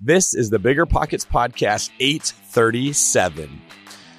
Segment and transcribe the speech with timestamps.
[0.00, 3.62] This is the Bigger Pockets Podcast 837.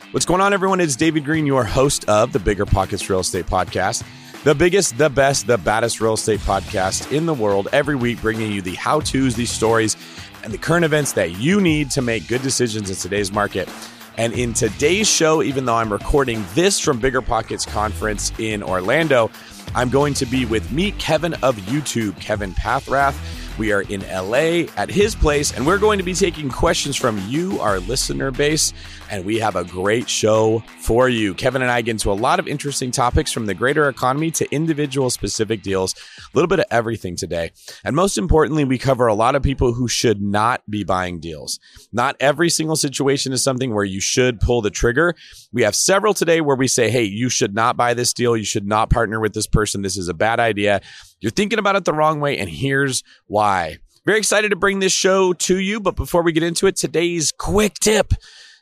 [0.10, 0.80] What's going on, everyone?
[0.80, 4.04] It's David Greene, your host of the Bigger Pockets Real Estate Podcast,
[4.44, 7.68] the biggest, the best, the baddest real estate podcast in the world.
[7.74, 9.96] Every week, bringing you the how to's, these stories,
[10.44, 13.70] and the current events that you need to make good decisions in today's market.
[14.18, 19.30] And in today's show, even though I'm recording this from Bigger Pockets Conference in Orlando,
[19.76, 23.16] I'm going to be with me, Kevin of YouTube, Kevin Paffrath.
[23.58, 27.18] We are in LA at his place, and we're going to be taking questions from
[27.28, 28.72] you, our listener base.
[29.10, 31.34] And we have a great show for you.
[31.34, 34.54] Kevin and I get into a lot of interesting topics from the greater economy to
[34.54, 37.52] individual specific deals, a little bit of everything today.
[37.84, 41.60] And most importantly, we cover a lot of people who should not be buying deals.
[41.92, 45.16] Not every single situation is something where you should pull the trigger.
[45.54, 48.36] We have several today where we say, hey, you should not buy this deal.
[48.36, 49.82] You should not partner with this person.
[49.82, 50.82] This is a bad idea.
[51.22, 53.78] You're thinking about it the wrong way, and here's why.
[54.06, 55.80] Very excited to bring this show to you.
[55.80, 58.14] But before we get into it, today's quick tip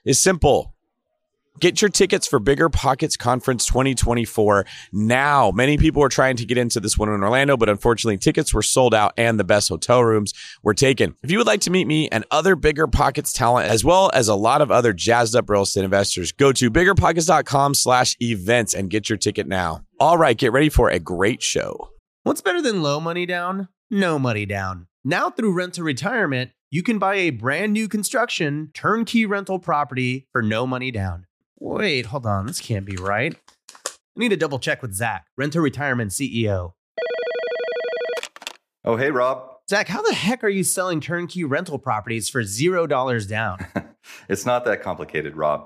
[0.05, 0.74] is simple.
[1.61, 5.52] Get your tickets for Bigger Pockets Conference 2024 now.
[5.52, 8.62] Many people are trying to get into this one in Orlando, but unfortunately, tickets were
[8.62, 11.16] sold out and the best hotel rooms were taken.
[11.23, 14.28] If you would like to meet me and other Bigger Pockets talent, as well as
[14.28, 18.90] a lot of other jazzed up real estate investors, go to biggerpockets.com slash events and
[18.90, 19.86] get your ticket now.
[19.97, 21.90] All right, get ready for a great show.
[22.23, 23.69] What's better than low money down?
[23.90, 24.88] No money down.
[25.06, 30.28] Now through Rent to Retirement, you can buy a brand new construction turnkey rental property
[30.34, 31.28] for no money down.
[31.66, 32.45] Wait, hold on.
[32.45, 33.35] This can't be right.
[33.83, 36.73] I need to double check with Zach, Rent to Retirement CEO.
[38.83, 39.49] Oh, hey, Rob.
[39.67, 43.57] Zach, how the heck are you selling turnkey rental properties for $0 down?
[44.30, 45.66] it's not that complicated, Rob.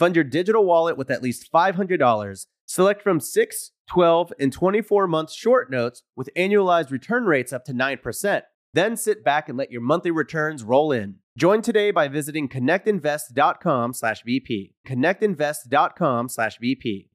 [0.00, 2.46] Fund your digital wallet with at least $500.
[2.64, 7.74] Select from 6, 12, and 24 month short notes with annualized return rates up to
[7.74, 8.42] 9%.
[8.72, 11.16] Then sit back and let your monthly returns roll in.
[11.36, 14.72] Join today by visiting connectinvest.com/bp.
[14.86, 17.10] connectinvest.com/vp.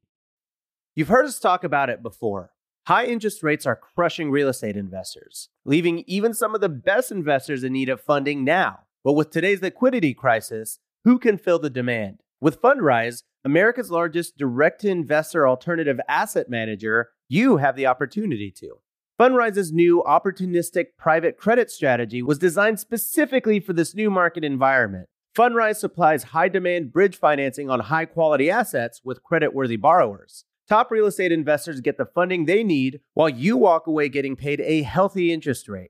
[0.94, 2.52] You've heard us talk about it before.
[2.86, 7.64] High interest rates are crushing real estate investors, leaving even some of the best investors
[7.64, 8.82] in need of funding now.
[9.04, 12.22] But with today's liquidity crisis, who can fill the demand?
[12.46, 18.76] With Fundrise, America's largest direct to investor alternative asset manager, you have the opportunity to.
[19.20, 25.10] Fundrise's new opportunistic private credit strategy was designed specifically for this new market environment.
[25.36, 30.46] Fundrise supplies high demand bridge financing on high quality assets with credit worthy borrowers.
[30.70, 34.62] Top real estate investors get the funding they need while you walk away getting paid
[34.62, 35.90] a healthy interest rate.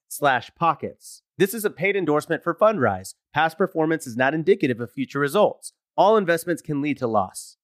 [0.11, 1.21] slash pockets.
[1.37, 3.15] This is a paid endorsement for Fundrise.
[3.33, 5.73] Past performance is not indicative of future results.
[5.95, 7.57] All investments can lead to loss.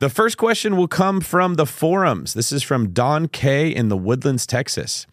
[0.00, 2.34] The first question will come from the forums.
[2.34, 5.06] This is from Don K in the Woodlands, Texas.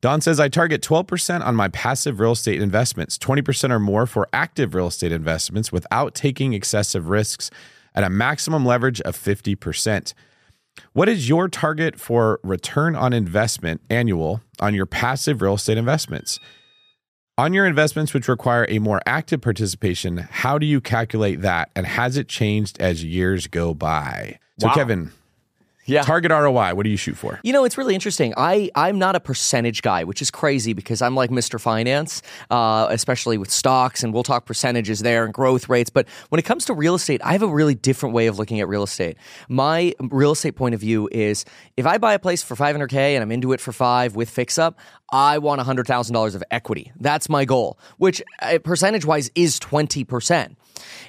[0.00, 4.28] Don says, I target 12% on my passive real estate investments, 20% or more for
[4.32, 7.50] active real estate investments without taking excessive risks
[7.94, 10.14] at a maximum leverage of 50%.
[10.92, 16.38] What is your target for return on investment annual on your passive real estate investments?
[17.36, 21.70] On your investments, which require a more active participation, how do you calculate that?
[21.76, 24.38] And has it changed as years go by?
[24.58, 24.74] So, Wow.
[24.74, 25.12] Kevin,
[25.88, 26.02] Yeah.
[26.02, 27.40] target ROI, what do you shoot for?
[27.42, 28.34] You know, it's really interesting.
[28.36, 31.60] I, I'm not a percentage guy, which is crazy because I'm like Mr.
[31.60, 35.90] Finance, uh, especially with stocks, and we'll talk percentages there and growth rates.
[35.90, 38.60] But when it comes to real estate, I have a really different way of looking
[38.60, 39.16] at real estate.
[39.48, 41.44] My real estate point of view is
[41.76, 44.58] if I buy a place for 500K and I'm into it for five with fix
[44.58, 44.78] up,
[45.10, 46.92] I want $100,000 of equity.
[47.00, 50.56] That's my goal, which uh, percentage wise is 20%.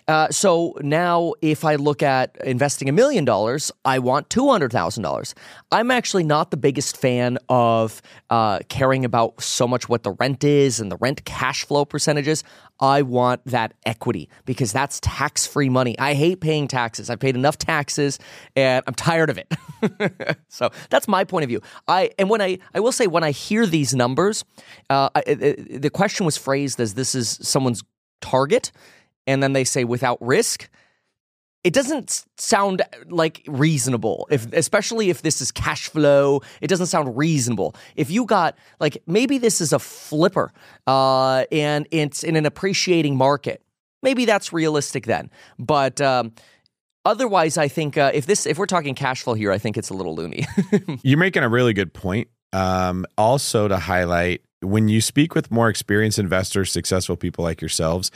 [0.07, 4.71] Uh, so now, if I look at investing a million dollars, I want two hundred
[4.71, 5.35] thousand dollars.
[5.71, 10.43] I'm actually not the biggest fan of uh, caring about so much what the rent
[10.43, 12.43] is and the rent cash flow percentages.
[12.81, 15.99] I want that equity because that's tax free money.
[15.99, 17.09] I hate paying taxes.
[17.09, 18.19] I've paid enough taxes,
[18.55, 20.37] and I'm tired of it.
[20.47, 21.61] so that's my point of view.
[21.87, 24.45] I and when I I will say when I hear these numbers,
[24.89, 27.83] uh, I, I- the question was phrased as this is someone's
[28.21, 28.71] target
[29.27, 30.69] and then they say without risk
[31.65, 34.29] it doesn't sound like reasonable.
[34.31, 37.75] If especially if this is cash flow it doesn't sound reasonable.
[37.95, 40.51] If you got like maybe this is a flipper
[40.87, 43.61] uh, and it's in an appreciating market
[44.01, 45.29] maybe that's realistic then.
[45.57, 46.31] But um,
[47.05, 49.89] otherwise i think uh, if this if we're talking cash flow here i think it's
[49.89, 50.45] a little loony.
[51.03, 52.29] You're making a really good point.
[52.51, 58.11] Um, also, to highlight, when you speak with more experienced investors, successful people like yourselves,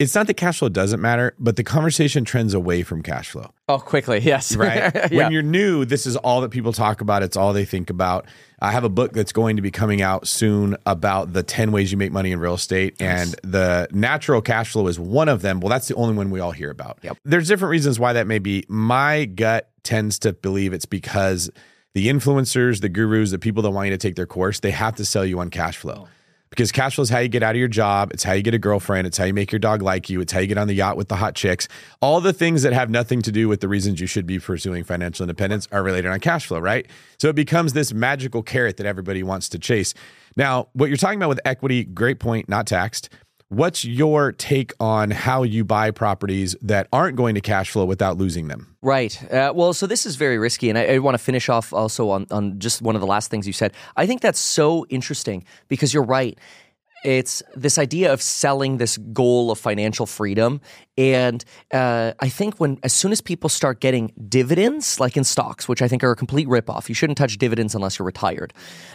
[0.00, 3.52] it's not that cash flow doesn't matter, but the conversation trends away from cash flow,
[3.68, 4.92] oh quickly yes right?
[4.94, 5.08] yeah.
[5.12, 7.22] When you're new, this is all that people talk about.
[7.22, 8.26] It's all they think about.
[8.62, 11.92] I have a book that's going to be coming out soon about the 10 ways
[11.92, 13.00] you make money in real estate.
[13.00, 15.60] And the natural cash flow is one of them.
[15.60, 16.98] Well, that's the only one we all hear about.
[17.02, 17.18] Yep.
[17.24, 18.64] There's different reasons why that may be.
[18.68, 21.50] My gut tends to believe it's because
[21.94, 24.96] the influencers, the gurus, the people that want you to take their course, they have
[24.96, 26.06] to sell you on cash flow.
[26.06, 26.08] Oh.
[26.50, 28.12] Because cash flow is how you get out of your job.
[28.12, 29.06] It's how you get a girlfriend.
[29.06, 30.20] It's how you make your dog like you.
[30.20, 31.68] It's how you get on the yacht with the hot chicks.
[32.02, 34.82] All the things that have nothing to do with the reasons you should be pursuing
[34.82, 36.86] financial independence are related on cash flow, right?
[37.18, 39.94] So it becomes this magical carrot that everybody wants to chase.
[40.36, 43.10] Now, what you're talking about with equity, great point, not taxed.
[43.50, 48.16] What's your take on how you buy properties that aren't going to cash flow without
[48.16, 48.76] losing them?
[48.80, 49.20] Right.
[49.28, 52.10] Uh, well, so this is very risky, and I, I want to finish off also
[52.10, 53.72] on on just one of the last things you said.
[53.96, 56.38] I think that's so interesting because you're right.
[57.04, 60.60] It's this idea of selling this goal of financial freedom,
[60.98, 65.66] and uh, I think when as soon as people start getting dividends, like in stocks,
[65.68, 68.52] which I think are a complete ripoff, you shouldn't touch dividends unless you're retired,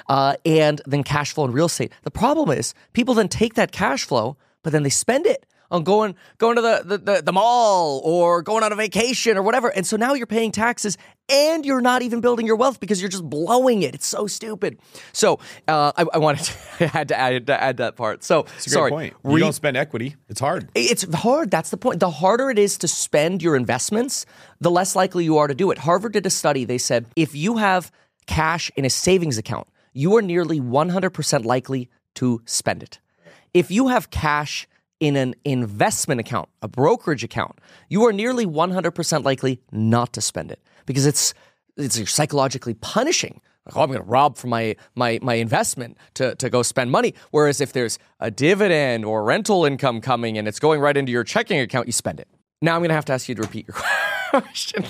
[0.07, 1.91] uh, and then cash flow in real estate.
[2.03, 5.83] The problem is people then take that cash flow, but then they spend it on
[5.83, 9.69] going going to the, the, the, the mall or going on a vacation or whatever.
[9.69, 10.97] And so now you're paying taxes
[11.27, 13.95] and you're not even building your wealth because you're just blowing it.
[13.95, 14.77] It's so stupid.
[15.11, 16.53] So uh, I, I wanted to,
[16.85, 18.23] I had to add, to add that part.
[18.23, 18.91] So It's a sorry.
[18.91, 19.13] great point.
[19.25, 20.15] You Re- don't spend equity.
[20.29, 20.69] It's hard.
[20.75, 21.49] it's hard.
[21.49, 21.99] That's the point.
[21.99, 24.25] The harder it is to spend your investments,
[24.61, 25.79] the less likely you are to do it.
[25.79, 26.63] Harvard did a study.
[26.65, 27.91] They said if you have
[28.27, 32.99] cash in a savings account, you are nearly 100% likely to spend it.
[33.53, 34.67] If you have cash
[35.05, 37.59] in an investment account, a brokerage account,
[37.89, 41.33] you are nearly 100% likely not to spend it because it's
[41.77, 43.39] it's psychologically punishing.
[43.65, 46.89] Like, oh, I'm going to rob from my my my investment to to go spend
[46.89, 47.13] money.
[47.29, 51.23] Whereas if there's a dividend or rental income coming and it's going right into your
[51.23, 52.27] checking account, you spend it.
[52.61, 54.04] Now I'm going to have to ask you to repeat your question.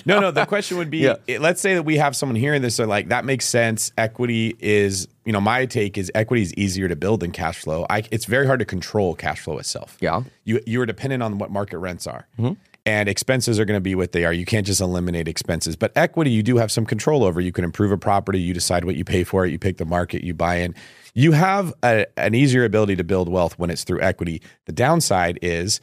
[0.06, 0.32] No, no.
[0.32, 1.16] The question would be: Yeah.
[1.28, 3.92] it- Let's say that we have someone hearing this, so like that makes sense.
[3.98, 7.86] Equity is, you know, my take is equity is easier to build than cash flow.
[7.90, 9.98] I, it's very hard to control cash flow itself.
[10.00, 10.24] Yeah.
[10.44, 12.54] you you are dependent on what market rents are, mm-hmm.
[12.86, 14.34] and expenses are going to be what they are.
[14.34, 17.40] You can't just eliminate expenses, but equity you do have some control over.
[17.42, 18.40] You can improve a property.
[18.40, 19.52] You decide what you pay for it.
[19.52, 20.24] You pick the market.
[20.24, 20.76] You buy in.
[21.18, 24.42] You have a, an easier ability to build wealth when it's through equity.
[24.66, 25.80] The downside is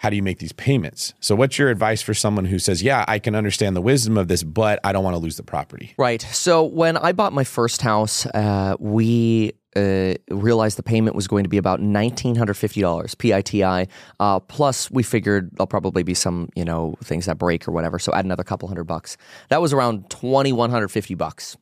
[0.00, 1.12] how do you make these payments?
[1.20, 4.28] So, what's your advice for someone who says, Yeah, I can understand the wisdom of
[4.28, 5.92] this, but I don't want to lose the property?
[5.98, 6.22] Right.
[6.22, 11.44] So when I bought my first house, uh, we uh, realized the payment was going
[11.44, 13.88] to be about nineteen hundred fifty dollars PITI.
[14.18, 17.98] Uh, plus, we figured there'll probably be some you know things that break or whatever.
[17.98, 19.18] So add another couple hundred bucks.
[19.50, 21.58] That was around twenty one hundred fifty bucks,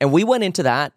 [0.00, 0.94] and we went into that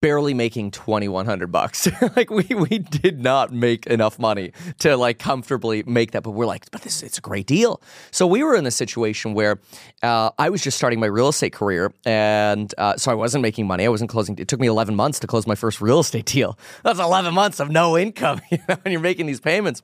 [0.00, 1.88] barely making 2100 bucks.
[2.16, 6.46] Like we we did not make enough money to like comfortably make that but we're
[6.46, 7.80] like but this it's a great deal.
[8.10, 9.60] So we were in a situation where
[10.02, 13.66] uh, i was just starting my real estate career and uh, so i wasn't making
[13.66, 13.84] money.
[13.84, 16.58] I wasn't closing it took me 11 months to close my first real estate deal.
[16.82, 19.82] That's 11 months of no income you know you're making these payments.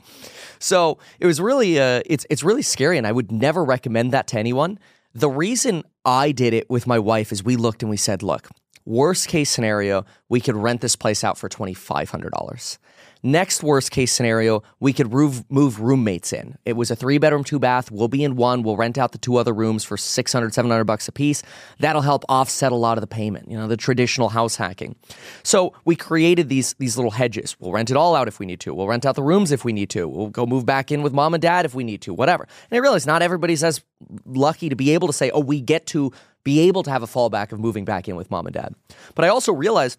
[0.58, 4.26] So it was really uh, it's it's really scary and i would never recommend that
[4.28, 4.78] to anyone.
[5.14, 8.48] The reason i did it with my wife is we looked and we said look
[8.86, 12.78] Worst case scenario, we could rent this place out for $2,500.
[13.22, 16.56] Next worst case scenario, we could move, roommates in.
[16.64, 17.90] It was a three bedroom, two bath.
[17.90, 18.62] We'll be in one.
[18.62, 21.42] We'll rent out the two other rooms for 600, 700 bucks a piece.
[21.80, 24.94] That'll help offset a lot of the payment, you know, the traditional house hacking.
[25.42, 27.56] So we created these, these little hedges.
[27.58, 28.72] We'll rent it all out if we need to.
[28.72, 30.06] We'll rent out the rooms if we need to.
[30.06, 32.46] We'll go move back in with mom and dad if we need to, whatever.
[32.70, 33.82] And I realize not everybody's as
[34.24, 36.12] lucky to be able to say, oh, we get to
[36.46, 38.72] be able to have a fallback of moving back in with mom and dad.
[39.16, 39.98] But I also realized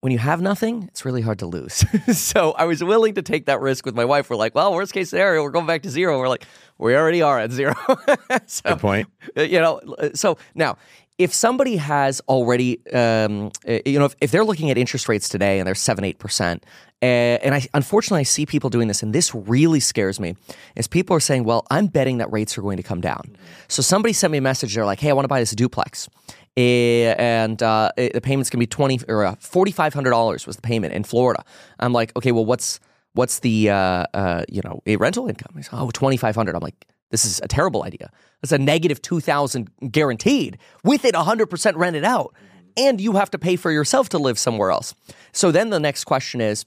[0.00, 1.84] when you have nothing, it's really hard to lose.
[2.18, 4.28] so I was willing to take that risk with my wife.
[4.28, 6.18] We're like, well, worst case scenario, we're going back to zero.
[6.18, 6.44] We're like,
[6.76, 7.76] we already are at zero.
[8.46, 9.08] so, Good point.
[9.36, 10.76] Uh, you know, uh, so now
[11.18, 15.58] if somebody has already, um, you know, if, if, they're looking at interest rates today
[15.58, 16.64] and they're seven, eight percent,
[17.00, 20.36] and I unfortunately I see people doing this, and this really scares me.
[20.76, 23.36] Is people are saying, "Well, I'm betting that rates are going to come down."
[23.68, 24.74] So somebody sent me a message.
[24.74, 26.08] They're like, "Hey, I want to buy this duplex."
[26.56, 30.62] and uh, the payment's gonna be twenty or uh, forty five hundred dollars was the
[30.62, 31.44] payment in Florida.
[31.80, 32.80] I'm like, okay, well, what's
[33.14, 35.52] what's the uh, uh you know a rental income?
[35.56, 36.54] He's, oh, twenty five hundred.
[36.54, 38.10] I'm like, this is a terrible idea.
[38.42, 42.88] It's a negative two thousand guaranteed with it hundred percent rented out, mm-hmm.
[42.88, 44.94] and you have to pay for yourself to live somewhere else.
[45.30, 46.66] So then the next question is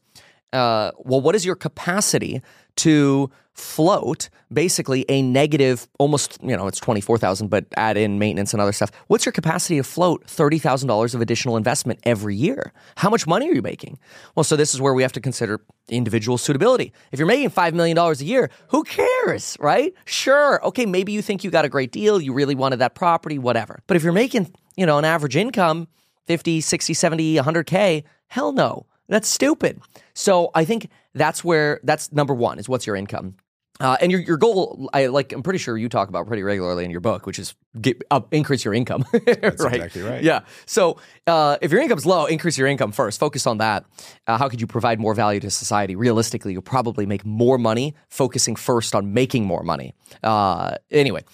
[0.54, 2.42] uh, well, what is your capacity
[2.78, 8.62] to float basically a negative almost you know it's 24,000 but add in maintenance and
[8.62, 8.92] other stuff.
[9.08, 12.74] What's your capacity to float $30,000 of additional investment every year?
[12.98, 13.98] How much money are you making?
[14.36, 16.92] Well so this is where we have to consider individual suitability.
[17.14, 19.94] If you're making 5 million dollars a year who cares right?
[20.04, 23.40] Sure okay maybe you think you got a great deal you really wanted that property
[23.40, 23.80] whatever.
[23.88, 25.88] But if you're making you know an average income
[26.28, 29.82] 50 60 70 100k hell no that's stupid.
[30.14, 33.36] So I think that's where that's number one is what's your income.
[33.82, 35.34] Uh, and your your goal, I like.
[35.34, 38.22] I'm pretty sure you talk about pretty regularly in your book, which is get, uh,
[38.32, 39.04] increase your income.
[39.12, 39.76] That's right?
[39.76, 40.24] exactly right.
[40.24, 40.42] Yeah.
[40.66, 40.98] So
[41.28, 43.20] uh, if your income's low, increase your income first.
[43.20, 43.86] Focus on that.
[44.28, 45.94] Uh, how could you provide more value to society?
[45.98, 49.94] Realistically, you'll probably make more money focusing first on making more money.
[50.24, 51.26] Uh, anyway,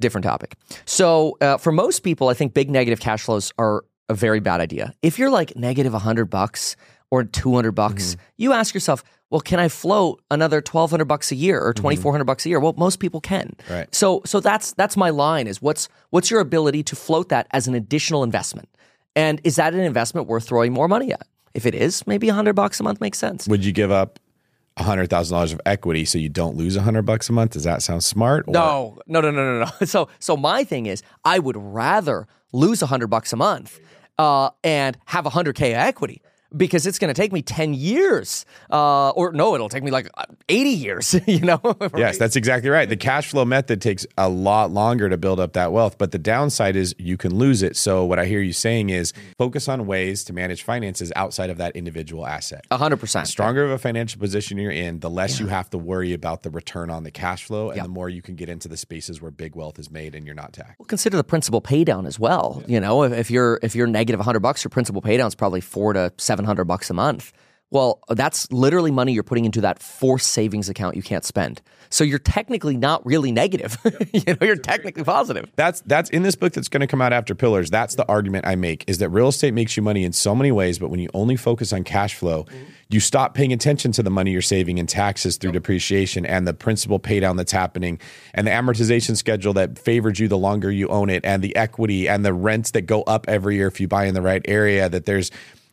[0.00, 0.54] different topic.
[0.86, 4.60] So uh, for most people, I think big negative cash flows are a very bad
[4.60, 4.94] idea.
[5.02, 6.74] If you're like negative 100 bucks
[7.12, 8.22] or 200 bucks, mm-hmm.
[8.38, 12.26] you ask yourself, well, can I float another 1200 bucks a year or 2400 mm-hmm.
[12.26, 12.58] bucks a year?
[12.58, 13.54] Well, most people can.
[13.68, 13.94] Right.
[13.94, 17.68] So so that's that's my line is what's what's your ability to float that as
[17.68, 18.68] an additional investment?
[19.14, 21.26] And is that an investment worth throwing more money at?
[21.52, 23.46] If it is, maybe 100 bucks a month makes sense.
[23.46, 24.18] Would you give up
[24.78, 27.52] $100,000 of equity so you don't lose 100 bucks a month?
[27.52, 28.48] Does that sound smart?
[28.48, 28.52] Or?
[28.52, 28.98] No.
[29.06, 29.86] No, no, no, no, no.
[29.86, 33.80] So so my thing is I would rather lose 100 bucks a month
[34.18, 36.22] uh, and have 100k of equity
[36.56, 38.44] because it's going to take me 10 years.
[38.70, 40.08] Uh, or no, it'll take me like
[40.48, 41.60] 80 years, you know?
[41.80, 41.90] right?
[41.96, 42.88] Yes, that's exactly right.
[42.88, 46.18] The cash flow method takes a lot longer to build up that wealth, but the
[46.18, 47.76] downside is you can lose it.
[47.76, 51.58] So, what I hear you saying is focus on ways to manage finances outside of
[51.58, 52.64] that individual asset.
[52.70, 53.00] 100%.
[53.00, 55.46] The stronger of a financial position you're in, the less yeah.
[55.46, 57.86] you have to worry about the return on the cash flow, and yep.
[57.86, 60.34] the more you can get into the spaces where big wealth is made and you're
[60.34, 60.78] not taxed.
[60.78, 62.62] Well, consider the principal pay down as well.
[62.62, 62.74] Yeah.
[62.74, 65.34] You know, if, if, you're if you're negative 100 bucks, your principal pay down is
[65.34, 67.32] probably four to seven 700 bucks a month.
[67.70, 71.62] Well, that's literally money you're putting into that forced savings account you can't spend.
[71.88, 73.78] So you're technically not really negative.
[74.12, 75.50] you know, you're technically positive.
[75.56, 77.70] That's that's in this book that's going to come out after Pillars.
[77.70, 80.52] That's the argument I make is that real estate makes you money in so many
[80.52, 82.64] ways, but when you only focus on cash flow, mm-hmm.
[82.90, 85.62] you stop paying attention to the money you're saving in taxes through yep.
[85.62, 87.98] depreciation and the principal pay down that's happening
[88.34, 92.06] and the amortization schedule that favors you the longer you own it and the equity
[92.06, 94.90] and the rents that go up every year if you buy in the right area
[94.90, 95.30] that there's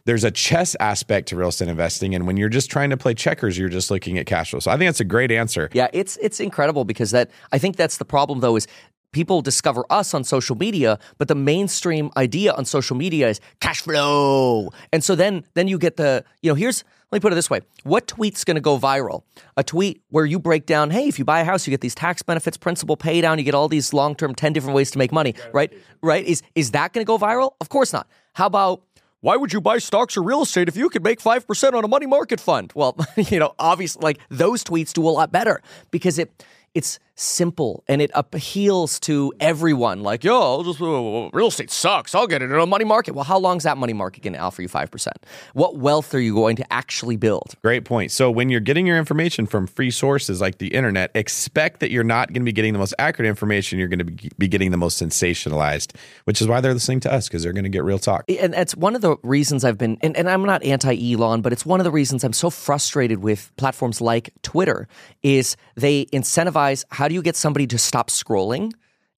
[0.10, 3.14] there's a chess aspect to real estate investing and when you're just trying to play
[3.14, 4.60] checkers you're just looking at cash flow.
[4.60, 5.70] So i think that's a great answer.
[5.72, 8.66] Yeah it's it's incredible because that i think that's the problem though is
[9.12, 13.82] people discover us on social media but the mainstream idea on social media is cash
[13.82, 14.72] flow.
[14.92, 17.50] And so then then you get the you know here's let me put it this
[17.50, 17.62] way.
[17.84, 19.24] What tweet's going to go viral?
[19.58, 21.94] A tweet where you break down hey if you buy a house you get these
[21.94, 25.12] tax benefits principal pay down you get all these long-term 10 different ways to make
[25.12, 25.72] money right?
[26.02, 26.26] Right?
[26.26, 27.52] Is is that going to go viral?
[27.62, 28.08] Of course not.
[28.34, 28.84] How about
[29.22, 31.88] why would you buy stocks or real estate if you could make 5% on a
[31.88, 32.72] money market fund?
[32.76, 35.62] Well, you know, obviously like those tweets do a lot better
[35.92, 40.02] because it it's simple and it appeals to everyone.
[40.02, 42.16] Like, yo, I'll just, uh, real estate sucks.
[42.16, 43.14] I'll get it in a money market.
[43.14, 45.08] Well, how long is that money market going to offer you 5%?
[45.54, 47.56] What wealth are you going to actually build?
[47.62, 48.12] Great point.
[48.12, 52.04] So when you're getting your information from free sources like the internet, expect that you're
[52.04, 53.80] not going to be getting the most accurate information.
[53.80, 57.28] You're going to be getting the most sensationalized, which is why they're listening to us
[57.28, 58.26] because they're going to get real talk.
[58.30, 61.52] And that's one of the reasons I've been, and, and I'm not anti Elon, but
[61.52, 64.88] it's one of the reasons I'm so frustrated with platforms like Twitter
[65.22, 68.72] is they incentivize how do you get somebody to stop scrolling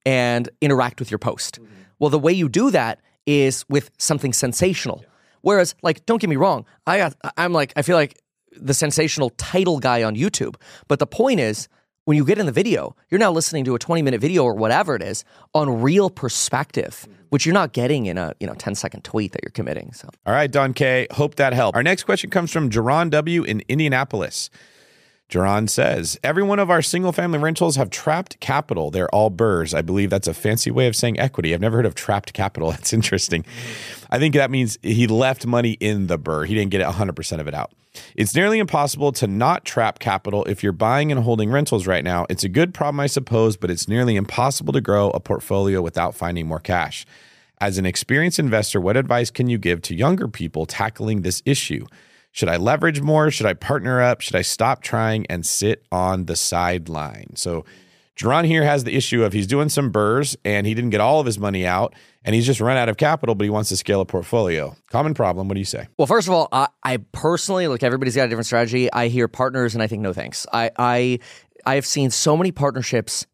[0.05, 1.61] and interact with your post?
[1.61, 1.73] Mm-hmm.
[1.99, 4.99] Well, the way you do that is with something sensational.
[5.01, 5.09] Yeah.
[5.41, 8.19] Whereas, like, don't get me wrong, I got, I'm like, I feel like
[8.55, 10.55] the sensational title guy on YouTube.
[10.87, 11.67] But the point is,
[12.05, 14.55] when you get in the video, you're now listening to a 20 minute video or
[14.55, 17.21] whatever it is on real perspective, mm-hmm.
[17.29, 19.93] which you're not getting in a you know 10 second tweet that you're committing.
[19.93, 21.07] So, all right, Don K.
[21.11, 21.75] Hope that helped.
[21.75, 23.43] Our next question comes from Jerron W.
[23.43, 24.49] in Indianapolis.
[25.31, 28.91] Jerron says, Every one of our single family rentals have trapped capital.
[28.91, 29.73] They're all BRRRRs.
[29.73, 31.53] I believe that's a fancy way of saying equity.
[31.53, 32.69] I've never heard of trapped capital.
[32.81, 33.45] That's interesting.
[34.09, 36.47] I think that means he left money in the BRRRR.
[36.47, 37.71] He didn't get 100% of it out.
[38.15, 42.25] It's nearly impossible to not trap capital if you're buying and holding rentals right now.
[42.29, 46.13] It's a good problem, I suppose, but it's nearly impossible to grow a portfolio without
[46.13, 47.05] finding more cash.
[47.61, 51.85] As an experienced investor, what advice can you give to younger people tackling this issue?
[52.31, 53.29] Should I leverage more?
[53.29, 54.21] Should I partner up?
[54.21, 57.35] Should I stop trying and sit on the sideline?
[57.35, 57.65] So,
[58.15, 61.19] Jerron here has the issue of he's doing some BRRRRs and he didn't get all
[61.19, 63.77] of his money out and he's just run out of capital, but he wants to
[63.77, 64.75] scale a portfolio.
[64.89, 65.47] Common problem.
[65.47, 65.87] What do you say?
[65.97, 67.83] Well, first of all, I, I personally look.
[67.83, 68.91] Everybody's got a different strategy.
[68.91, 70.45] I hear partners, and I think no thanks.
[70.53, 71.19] I I
[71.65, 73.25] I have seen so many partnerships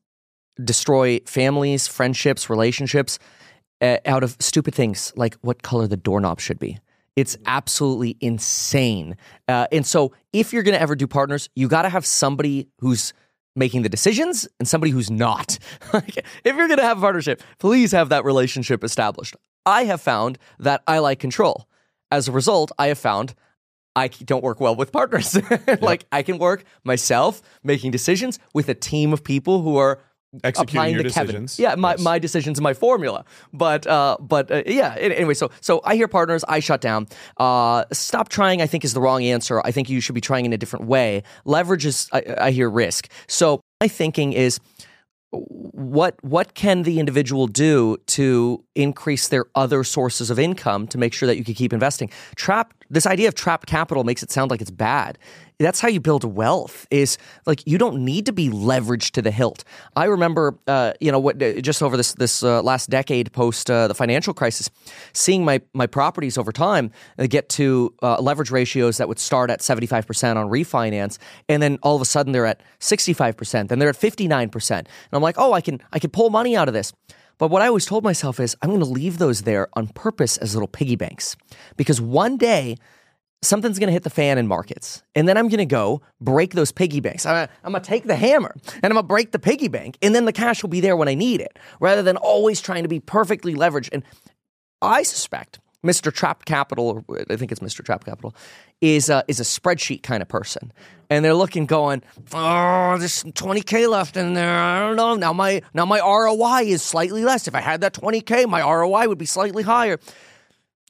[0.63, 3.19] destroy families, friendships, relationships
[3.81, 6.77] uh, out of stupid things like what color the doorknob should be.
[7.17, 9.17] It's absolutely insane.
[9.47, 12.69] Uh, and so, if you're going to ever do partners, you got to have somebody
[12.79, 13.11] who's
[13.55, 15.57] making the decisions and somebody who's not.
[15.93, 19.35] if you're going to have a partnership, please have that relationship established.
[19.65, 21.67] I have found that I like control.
[22.11, 23.33] As a result, I have found
[23.95, 25.35] I don't work well with partners.
[25.81, 29.99] like I can work myself making decisions with a team of people who are
[30.43, 31.55] executing your decisions.
[31.55, 31.71] Kevin.
[31.71, 32.01] Yeah, my, yes.
[32.01, 33.25] my decisions, my formula.
[33.53, 34.95] But uh, but uh, yeah.
[34.97, 36.43] Anyway, so so I hear partners.
[36.47, 37.07] I shut down.
[37.37, 38.61] Uh, stop trying.
[38.61, 39.61] I think is the wrong answer.
[39.63, 41.23] I think you should be trying in a different way.
[41.45, 42.09] Leverage is.
[42.11, 43.09] I, I hear risk.
[43.27, 44.59] So my thinking is
[45.31, 51.13] what what can the individual do to increase their other sources of income to make
[51.13, 54.51] sure that you can keep investing trap this idea of trapped capital makes it sound
[54.51, 55.17] like it's bad.
[55.59, 59.31] That's how you build wealth is like you don't need to be leveraged to the
[59.31, 59.63] hilt.
[59.95, 63.71] I remember uh, you know what uh, just over this this uh, last decade post
[63.71, 64.69] uh, the financial crisis
[65.13, 69.49] seeing my my properties over time uh, get to uh, leverage ratios that would start
[69.49, 71.17] at 75% on refinance
[71.49, 75.21] and then all of a sudden they're at 65% then they're at 59% and i'm
[75.21, 76.93] like oh i can i can pull money out of this
[77.37, 80.37] but what I always told myself is I'm going to leave those there on purpose
[80.37, 81.35] as little piggy banks
[81.75, 82.77] because one day
[83.43, 85.03] something's going to hit the fan in markets.
[85.15, 87.25] And then I'm going to go break those piggy banks.
[87.25, 89.97] I'm going to take the hammer and I'm going to break the piggy bank.
[90.01, 92.83] And then the cash will be there when I need it rather than always trying
[92.83, 93.89] to be perfectly leveraged.
[93.91, 94.03] And
[94.81, 96.13] I suspect Mr.
[96.13, 97.83] Trap Capital, I think it's Mr.
[97.83, 98.35] Trap Capital,
[98.81, 100.71] is a, is a spreadsheet kind of person.
[101.09, 104.59] And they're looking, going, oh, there's 20k left in there.
[104.59, 105.15] I don't know.
[105.15, 107.47] Now my now my ROI is slightly less.
[107.47, 109.99] If I had that 20k, my ROI would be slightly higher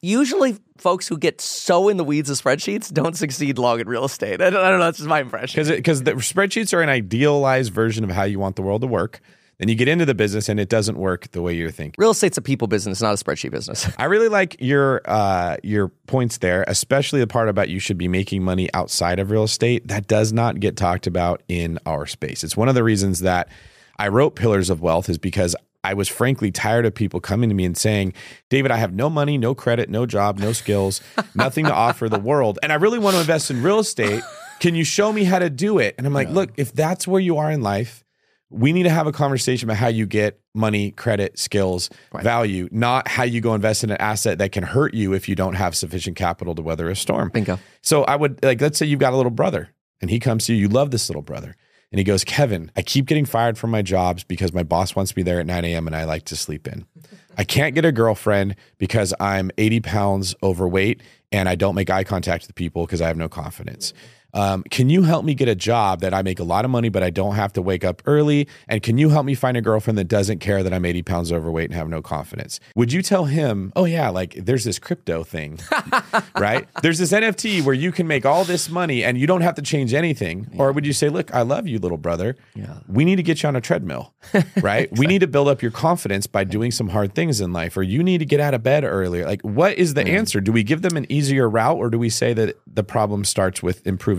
[0.01, 4.05] usually folks who get so in the weeds of spreadsheets don't succeed long in real
[4.05, 4.41] estate.
[4.41, 4.85] I don't, I don't know.
[4.85, 5.65] That's just my impression.
[5.67, 9.21] Because the spreadsheets are an idealized version of how you want the world to work.
[9.59, 11.95] Then you get into the business and it doesn't work the way you're thinking.
[11.97, 13.89] Real estate's a people business, not a spreadsheet business.
[13.97, 18.07] I really like your uh, your points there, especially the part about you should be
[18.07, 19.87] making money outside of real estate.
[19.87, 22.43] That does not get talked about in our space.
[22.43, 23.49] It's one of the reasons that
[23.97, 27.55] I wrote Pillars of Wealth is because I was frankly tired of people coming to
[27.55, 28.13] me and saying,
[28.49, 31.01] David, I have no money, no credit, no job, no skills,
[31.35, 32.59] nothing to offer the world.
[32.61, 34.21] And I really want to invest in real estate.
[34.59, 35.95] Can you show me how to do it?
[35.97, 38.03] And I'm like, look, if that's where you are in life,
[38.49, 42.23] we need to have a conversation about how you get money, credit, skills, right.
[42.23, 45.35] value, not how you go invest in an asset that can hurt you if you
[45.35, 47.29] don't have sufficient capital to weather a storm.
[47.29, 47.59] Bingo.
[47.81, 49.69] So I would like, let's say you've got a little brother
[50.01, 51.55] and he comes to you, you love this little brother.
[51.91, 55.15] And he goes, Kevin, I keep getting fired from my jobs because my boss wants
[55.15, 55.87] me there at 9 a.m.
[55.87, 56.85] and I like to sleep in.
[57.37, 62.03] I can't get a girlfriend because I'm 80 pounds overweight and I don't make eye
[62.03, 63.93] contact with people because I have no confidence.
[64.33, 66.89] Um, can you help me get a job that I make a lot of money,
[66.89, 68.47] but I don't have to wake up early?
[68.67, 71.31] And can you help me find a girlfriend that doesn't care that I'm 80 pounds
[71.31, 72.59] overweight and have no confidence?
[72.75, 75.59] Would you tell him, oh, yeah, like there's this crypto thing,
[76.37, 76.67] right?
[76.81, 79.61] There's this NFT where you can make all this money and you don't have to
[79.61, 80.47] change anything.
[80.51, 80.61] Yeah.
[80.61, 82.35] Or would you say, look, I love you, little brother.
[82.53, 82.79] Yeah.
[82.87, 84.83] We need to get you on a treadmill, right?
[84.83, 84.99] exactly.
[84.99, 87.83] We need to build up your confidence by doing some hard things in life, or
[87.83, 89.25] you need to get out of bed earlier.
[89.25, 90.09] Like, what is the mm.
[90.09, 90.41] answer?
[90.41, 93.63] Do we give them an easier route, or do we say that the problem starts
[93.63, 94.16] with improving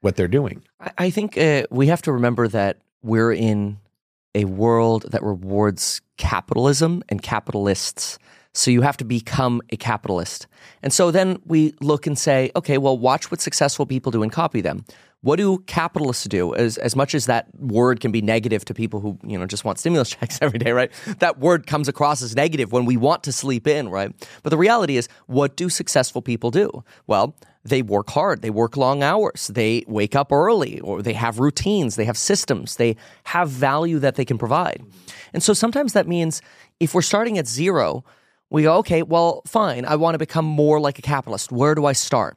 [0.00, 0.62] what they're doing?
[0.98, 3.78] I think uh, we have to remember that we're in
[4.34, 8.18] a world that rewards capitalism and capitalists.
[8.52, 10.46] So you have to become a capitalist.
[10.82, 14.32] And so then we look and say, okay, well, watch what successful people do and
[14.32, 14.84] copy them.
[15.22, 16.54] What do capitalists do?
[16.54, 19.64] As as much as that word can be negative to people who you know just
[19.64, 20.90] want stimulus checks every day, right?
[21.18, 24.12] That word comes across as negative when we want to sleep in, right?
[24.42, 26.84] But the reality is, what do successful people do?
[27.06, 31.40] Well, they work hard, they work long hours, they wake up early, or they have
[31.40, 34.84] routines, they have systems, they have value that they can provide.
[35.32, 36.42] And so sometimes that means
[36.78, 38.04] if we're starting at zero,
[38.50, 41.50] we go, okay, well, fine, I want to become more like a capitalist.
[41.50, 42.36] Where do I start?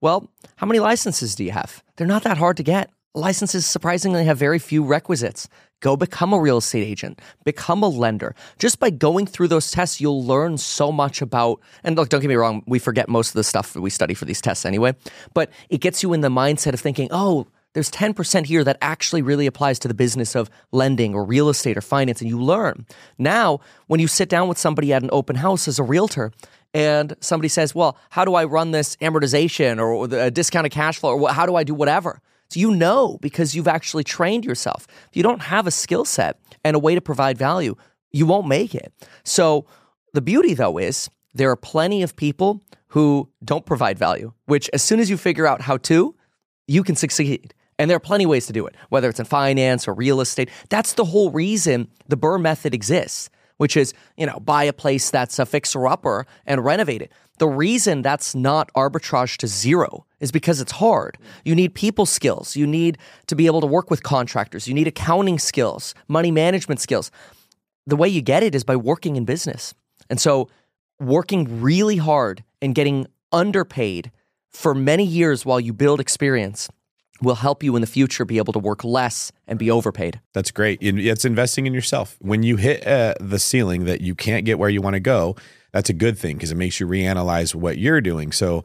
[0.00, 1.82] Well, how many licenses do you have?
[1.96, 2.90] They're not that hard to get.
[3.14, 5.48] Licenses surprisingly have very few requisites.
[5.80, 8.34] Go become a real estate agent, become a lender.
[8.58, 12.28] Just by going through those tests, you'll learn so much about, and look, don't get
[12.28, 14.94] me wrong, we forget most of the stuff that we study for these tests anyway,
[15.34, 19.22] but it gets you in the mindset of thinking, oh, there's 10% here that actually
[19.22, 22.84] really applies to the business of lending or real estate or finance, and you learn.
[23.16, 26.32] Now, when you sit down with somebody at an open house as a realtor,
[26.72, 31.18] and somebody says, Well, how do I run this amortization or the discounted cash flow
[31.18, 32.20] or how do I do whatever?
[32.50, 34.86] So you know because you've actually trained yourself.
[35.08, 37.76] If you don't have a skill set and a way to provide value,
[38.12, 38.92] you won't make it.
[39.24, 39.66] So
[40.12, 44.82] the beauty though is there are plenty of people who don't provide value, which as
[44.82, 46.14] soon as you figure out how to,
[46.66, 47.54] you can succeed.
[47.78, 50.20] And there are plenty of ways to do it, whether it's in finance or real
[50.20, 50.50] estate.
[50.68, 53.30] That's the whole reason the BRRRR method exists
[53.60, 57.12] which is, you know, buy a place that's a fixer upper and renovate it.
[57.36, 61.18] The reason that's not arbitrage to zero is because it's hard.
[61.44, 62.56] You need people skills.
[62.56, 62.96] You need
[63.26, 64.66] to be able to work with contractors.
[64.66, 67.10] You need accounting skills, money management skills.
[67.86, 69.74] The way you get it is by working in business.
[70.08, 70.48] And so,
[70.98, 74.10] working really hard and getting underpaid
[74.48, 76.70] for many years while you build experience
[77.22, 80.20] will help you in the future be able to work less and be overpaid.
[80.32, 80.78] That's great.
[80.80, 82.16] It's investing in yourself.
[82.20, 85.36] When you hit uh, the ceiling that you can't get where you want to go,
[85.72, 88.32] that's a good thing because it makes you reanalyze what you're doing.
[88.32, 88.64] So,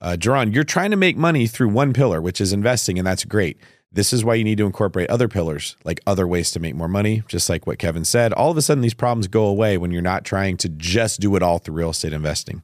[0.00, 3.24] uh, Jaron, you're trying to make money through one pillar, which is investing, and that's
[3.24, 3.58] great.
[3.94, 6.88] This is why you need to incorporate other pillars, like other ways to make more
[6.88, 8.32] money, just like what Kevin said.
[8.32, 11.36] All of a sudden, these problems go away when you're not trying to just do
[11.36, 12.62] it all through real estate investing.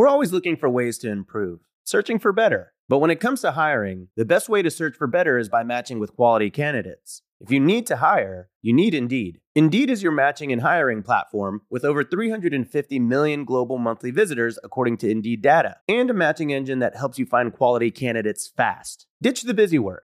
[0.00, 2.72] We're always looking for ways to improve, searching for better.
[2.88, 5.62] But when it comes to hiring, the best way to search for better is by
[5.62, 7.20] matching with quality candidates.
[7.38, 9.40] If you need to hire, you need Indeed.
[9.54, 14.96] Indeed is your matching and hiring platform with over 350 million global monthly visitors, according
[14.96, 19.06] to Indeed data, and a matching engine that helps you find quality candidates fast.
[19.20, 20.04] Ditch the busy work.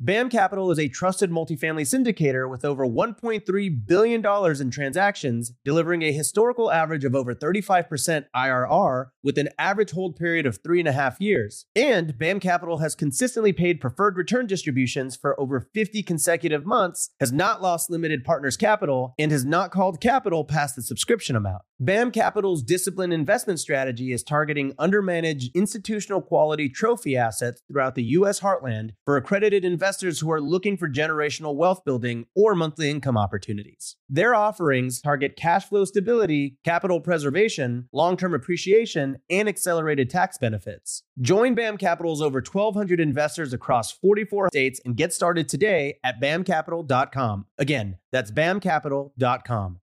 [0.00, 6.12] BAM Capital is a trusted multifamily syndicator with over $1.3 billion in transactions, delivering a
[6.12, 10.92] historical average of over 35% IRR with an average hold period of three and a
[10.92, 11.66] half years.
[11.74, 17.32] And BAM Capital has consistently paid preferred return distributions for over 50 consecutive months, has
[17.32, 21.62] not lost limited partners capital, and has not called capital past the subscription amount.
[21.80, 28.40] BAM Capital's disciplined investment strategy is targeting undermanaged institutional quality trophy assets throughout the U.S.
[28.40, 33.16] heartland for accredited investors investors who are looking for generational wealth building or monthly income
[33.16, 33.96] opportunities.
[34.10, 41.04] Their offerings target cash flow stability, capital preservation, long term appreciation, and accelerated tax benefits.
[41.22, 47.46] Join BAM Capital's over 1,200 investors across 44 states and get started today at bamcapital.com.
[47.56, 49.80] Again, that's bamcapital.com.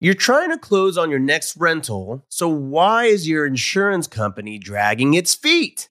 [0.00, 5.12] You're trying to close on your next rental, so why is your insurance company dragging
[5.12, 5.90] its feet?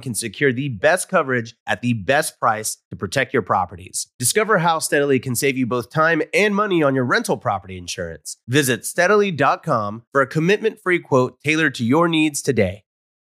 [0.00, 4.08] can secure the best coverage at the best price to protect your properties.
[4.18, 8.36] Discover how Steadily can save you both time and money on your rental property insurance.
[8.48, 12.84] Visit steadily.com for a commitment free quote tailored to your needs today.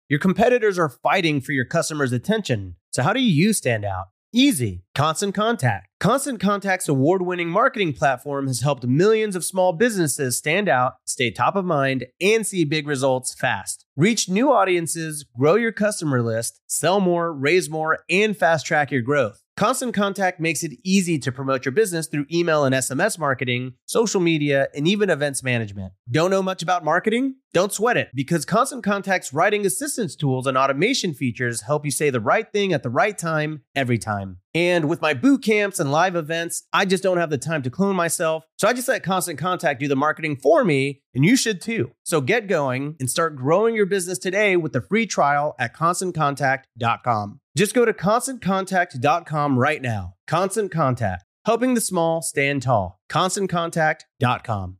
[0.10, 2.76] Your competitors are fighting for your customers' attention.
[2.92, 4.06] So, how do you stand out?
[4.34, 4.84] Easy.
[4.94, 5.88] Constant Contact.
[6.02, 11.32] Constant Contact's award winning marketing platform has helped millions of small businesses stand out, stay
[11.32, 13.86] top of mind, and see big results fast.
[13.96, 19.02] Reach new audiences, grow your customer list, sell more, raise more, and fast track your
[19.02, 19.44] growth.
[19.58, 24.22] Constant Contact makes it easy to promote your business through email and SMS marketing, social
[24.22, 25.94] media, and even events management.
[26.12, 27.38] Don't know much about marketing?
[27.54, 32.12] Don't sweat it because Constant Contact's writing assistance tools and automation features help you say
[32.12, 34.38] the right thing at the right time every time.
[34.54, 37.72] And with my boot camps and live events, I just don't have the time to
[37.72, 38.44] clone myself.
[38.58, 41.92] So I just let Constant Contact do the marketing for me, and you should too.
[42.04, 47.40] So get going and start growing your business today with the free trial at constantcontact.com.
[47.58, 50.14] Just go to constantcontact.com right now.
[50.28, 53.00] Constant Contact, helping the small stand tall.
[53.10, 54.78] ConstantContact.com.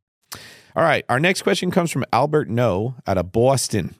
[0.76, 1.04] All right.
[1.10, 3.96] Our next question comes from Albert No out of Boston.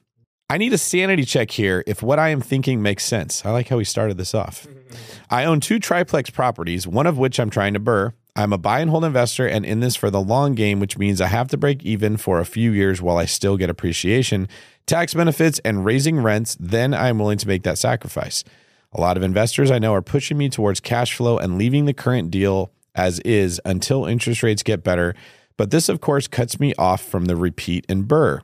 [0.48, 3.44] I need a sanity check here if what I am thinking makes sense.
[3.44, 4.66] I like how we started this off.
[5.30, 8.12] I own two triplex properties, one of which I'm trying to BRRRR.
[8.36, 11.20] I'm a buy and hold investor and in this for the long game, which means
[11.20, 14.48] I have to break even for a few years while I still get appreciation,
[14.86, 16.56] tax benefits, and raising rents.
[16.60, 18.44] Then I'm willing to make that sacrifice.
[18.92, 21.92] A lot of investors I know are pushing me towards cash flow and leaving the
[21.92, 25.14] current deal as is until interest rates get better.
[25.56, 28.40] But this, of course, cuts me off from the repeat and BRRRR.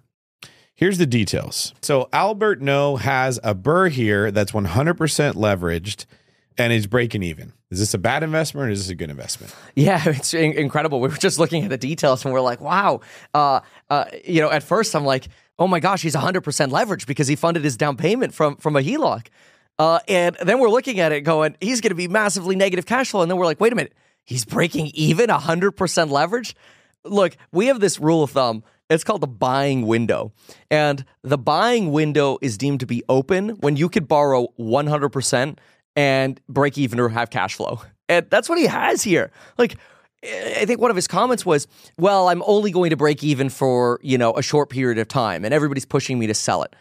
[0.74, 1.72] Here's the details.
[1.82, 4.96] So Albert No has a BRRRR here that's 100%
[5.34, 6.06] leveraged
[6.58, 7.52] and is breaking even.
[7.70, 9.54] Is this a bad investment or is this a good investment?
[9.74, 11.00] Yeah, it's in- incredible.
[11.00, 13.00] We were just looking at the details and we're like, wow.
[13.32, 17.28] Uh, uh, you know, at first I'm like, oh my gosh, he's 100% leveraged because
[17.28, 19.26] he funded his down payment from from a HELOC.
[19.78, 23.10] Uh, and then we're looking at it going, he's going to be massively negative cash
[23.10, 23.22] flow.
[23.22, 23.92] And then we're like, wait a minute,
[24.24, 26.54] he's breaking even 100% leverage?
[27.04, 28.62] Look, we have this rule of thumb.
[28.88, 30.32] It's called the buying window.
[30.70, 35.58] And the buying window is deemed to be open when you could borrow 100%
[35.96, 37.80] and break even or have cash flow.
[38.08, 39.30] And that's what he has here.
[39.58, 39.76] Like,
[40.22, 41.66] I think one of his comments was,
[41.98, 45.44] "Well, I'm only going to break even for, you know, a short period of time
[45.44, 46.74] and everybody's pushing me to sell it."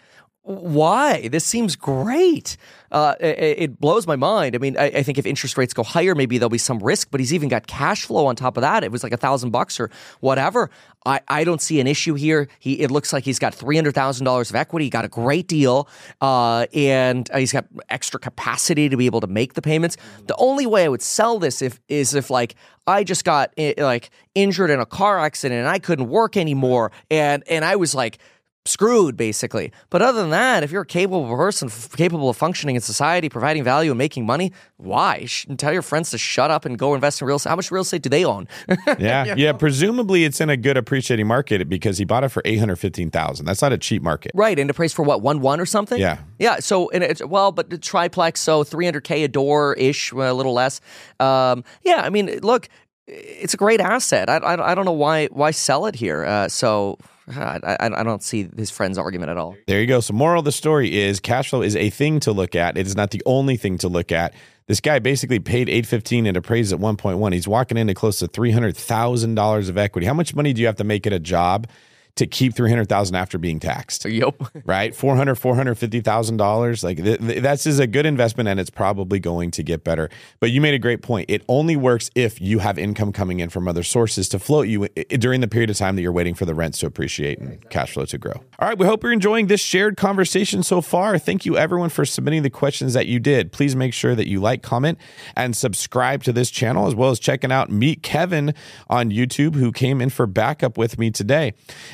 [0.46, 1.30] Why?
[1.30, 2.58] This seems great.
[2.92, 4.56] Uh, it, it, blows my mind.
[4.56, 7.08] I mean, I, I, think if interest rates go higher, maybe there'll be some risk,
[7.10, 8.84] but he's even got cash flow on top of that.
[8.84, 10.70] It was like a thousand bucks or whatever.
[11.06, 12.50] I, I don't see an issue here.
[12.60, 14.86] He it looks like he's got three hundred thousand dollars of equity.
[14.86, 15.88] He got a great deal,
[16.22, 19.98] uh, and he's got extra capacity to be able to make the payments.
[20.28, 23.74] The only way I would sell this if is if like I just got eh,
[23.78, 27.96] like injured in a car accident and I couldn't work anymore, and and I was
[27.96, 28.20] like
[28.66, 29.72] screwed basically.
[29.90, 33.30] But other than that, if you're a capable person, f- capable of functioning in society,
[33.30, 35.26] providing value and making money, why?
[35.26, 37.50] Sh- tell your friends to shut up and go invest in real estate.
[37.50, 38.48] How much real estate do they own?
[39.00, 39.52] yeah, yeah.
[39.54, 43.12] Presumably, it's in a good appreciating market because he bought it for eight hundred fifteen
[43.12, 43.46] thousand.
[43.46, 44.58] That's not a cheap market, right?
[44.58, 46.00] And it appraised for what one one or something.
[46.00, 46.60] Yeah, yeah.
[46.60, 50.34] So and it's well, but the triplex, so three hundred k a door ish, a
[50.34, 50.80] little less.
[51.20, 52.70] Um, yeah, I mean, look.
[53.08, 54.30] It's a great asset.
[54.30, 56.24] I, I, I don't know why why sell it here.
[56.24, 59.56] Uh, so I, I, don't see his friend's argument at all.
[59.68, 60.00] There you go.
[60.02, 62.78] So, moral of the story is cash flow is a thing to look at.
[62.78, 64.34] It is not the only thing to look at.
[64.68, 67.34] This guy basically paid eight fifteen and appraised at one point one.
[67.34, 70.08] He's walking into close to three hundred thousand dollars of equity.
[70.08, 71.68] How much money do you have to make at a job
[72.16, 74.06] to keep 300,000 after being taxed.
[74.06, 74.36] Yep.
[74.66, 74.96] Right?
[74.96, 79.64] 400 $450,000 like th- th- that's is a good investment and it's probably going to
[79.64, 80.10] get better.
[80.40, 81.30] But you made a great point.
[81.30, 84.86] It only works if you have income coming in from other sources to float you
[84.98, 87.68] i- during the period of time that you're waiting for the rents to appreciate and
[87.70, 88.34] cash flow to grow.
[88.60, 91.18] All right, we hope you're enjoying this shared conversation so far.
[91.18, 93.52] Thank you everyone for submitting the questions that you did.
[93.52, 94.98] Please make sure that you like, comment,
[95.36, 98.54] and subscribe to this channel as well as checking out Meet Kevin
[98.90, 101.54] on YouTube who came in for backup with me today.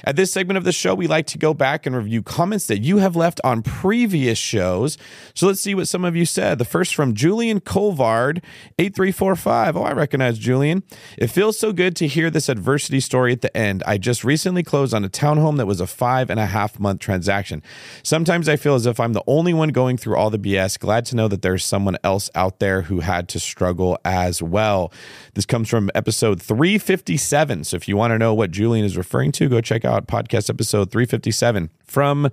[0.09, 2.79] At this segment of the show, we like to go back and review comments that
[2.79, 4.97] you have left on previous shows.
[5.35, 6.57] So let's see what some of you said.
[6.57, 8.41] The first from Julian Colvard,
[8.79, 9.77] 8345.
[9.77, 10.81] Oh, I recognize Julian.
[11.15, 13.83] It feels so good to hear this adversity story at the end.
[13.85, 17.01] I just recently closed on a townhome that was a five and a half month
[17.01, 17.61] transaction.
[18.01, 20.79] Sometimes I feel as if I'm the only one going through all the BS.
[20.79, 24.91] Glad to know that there's someone else out there who had to struggle as well.
[25.35, 27.65] This comes from episode 357.
[27.65, 30.49] So if you want to know what Julian is referring to, go check out podcast
[30.49, 32.29] episode 357 from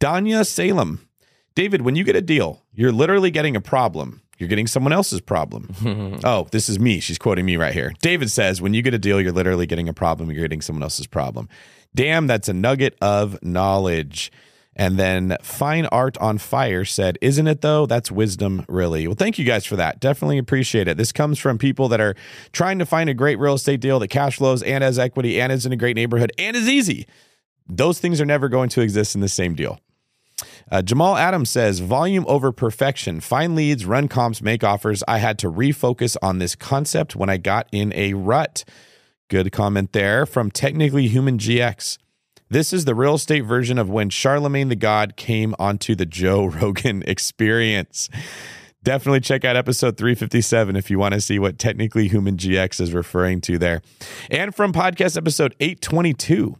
[0.00, 1.08] Danya Salem.
[1.54, 4.22] David, when you get a deal, you're literally getting a problem.
[4.38, 5.70] You're getting someone else's problem.
[6.24, 7.00] oh, this is me.
[7.00, 7.94] She's quoting me right here.
[8.02, 10.30] David says, when you get a deal, you're literally getting a problem.
[10.30, 11.48] You're getting someone else's problem.
[11.94, 14.30] Damn, that's a nugget of knowledge.
[14.78, 17.86] And then Fine Art on Fire said, Isn't it though?
[17.86, 19.08] That's wisdom, really.
[19.08, 20.00] Well, thank you guys for that.
[20.00, 20.98] Definitely appreciate it.
[20.98, 22.14] This comes from people that are
[22.52, 25.50] trying to find a great real estate deal that cash flows and has equity and
[25.50, 27.06] is in a great neighborhood and is easy.
[27.66, 29.80] Those things are never going to exist in the same deal.
[30.70, 33.20] Uh, Jamal Adams says, volume over perfection.
[33.20, 35.02] Find leads, run comps, make offers.
[35.08, 38.64] I had to refocus on this concept when I got in a rut.
[39.28, 41.98] Good comment there from Technically Human GX.
[42.48, 46.44] This is the real estate version of when Charlemagne the God came onto the Joe
[46.46, 48.08] Rogan experience.
[48.84, 52.94] Definitely check out episode 357 if you want to see what Technically Human GX is
[52.94, 53.82] referring to there.
[54.30, 56.56] And from podcast episode 822.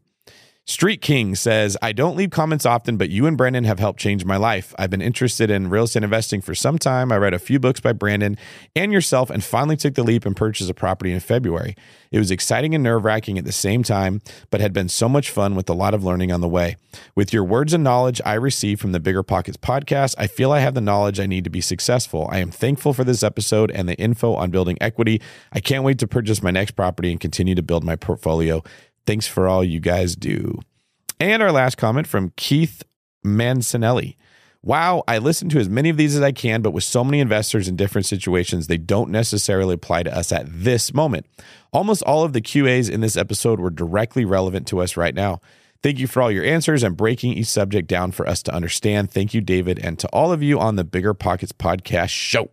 [0.69, 4.25] Street King says, I don't leave comments often, but you and Brandon have helped change
[4.25, 4.75] my life.
[4.77, 7.13] I've been interested in real estate investing for some time.
[7.13, 8.37] I read a few books by Brandon
[8.75, 11.77] and yourself and finally took the leap and purchased a property in February.
[12.11, 15.31] It was exciting and nerve wracking at the same time, but had been so much
[15.31, 16.75] fun with a lot of learning on the way.
[17.15, 20.75] With your words and knowledge I received from the BiggerPockets podcast, I feel I have
[20.75, 22.27] the knowledge I need to be successful.
[22.33, 25.23] I am thankful for this episode and the info on building equity.
[25.53, 28.65] I can't wait to purchase my next property and continue to build my portfolio.
[29.07, 30.61] Thanks for all you guys do.
[31.19, 32.83] And our last comment from Keith
[33.25, 34.17] Mancinelli.
[34.63, 37.21] Wow, I listen to as many of these as I can, but with so many
[37.21, 41.27] investors in different situations, they don't necessarily apply to us at this moment.
[41.73, 45.41] Almost all of the QAs in this episode were directly relevant to us right now.
[45.85, 49.13] Thank you for all your answers and breaking each subject down for us to understand.
[49.13, 52.51] Thank you, David, and to all of you on the BiggerPockets podcast show.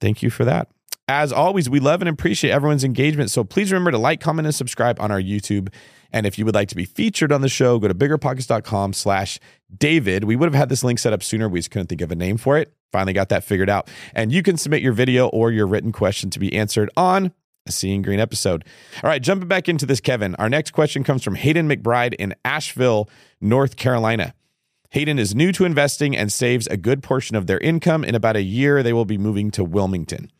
[0.00, 0.68] Thank you for that.
[1.08, 3.30] As always, we love and appreciate everyone's engagement.
[3.30, 5.72] So please remember to like, comment, and subscribe on our YouTube.
[6.12, 9.40] And if you would like to be featured on the show, go to biggerpockets.com slash
[9.76, 10.24] David.
[10.24, 11.48] We would have had this link set up sooner.
[11.48, 12.72] We just couldn't think of a name for it.
[12.92, 13.88] Finally got that figured out.
[14.14, 17.32] And you can submit your video or your written question to be answered on
[17.66, 18.64] a Seeing Greene episode.
[19.02, 20.34] All right, jumping back into this, Kevin.
[20.36, 23.08] Our next question comes from Hayden McBride in Asheville,
[23.40, 24.34] North Carolina.
[24.90, 28.04] Hayden is new to investing and saves a good portion of their income.
[28.04, 30.30] In about a year, they will be moving to Wilmington.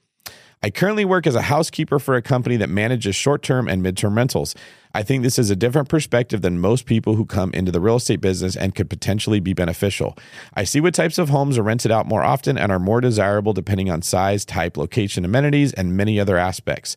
[0.62, 4.16] I currently work as a housekeeper for a company that manages short term and midterm
[4.16, 4.56] rentals.
[4.92, 7.96] I think this is a different perspective than most people who come into the real
[7.96, 10.16] estate business and could potentially be beneficial.
[10.54, 13.52] I see what types of homes are rented out more often and are more desirable
[13.52, 16.96] depending on size, type, location, amenities, and many other aspects.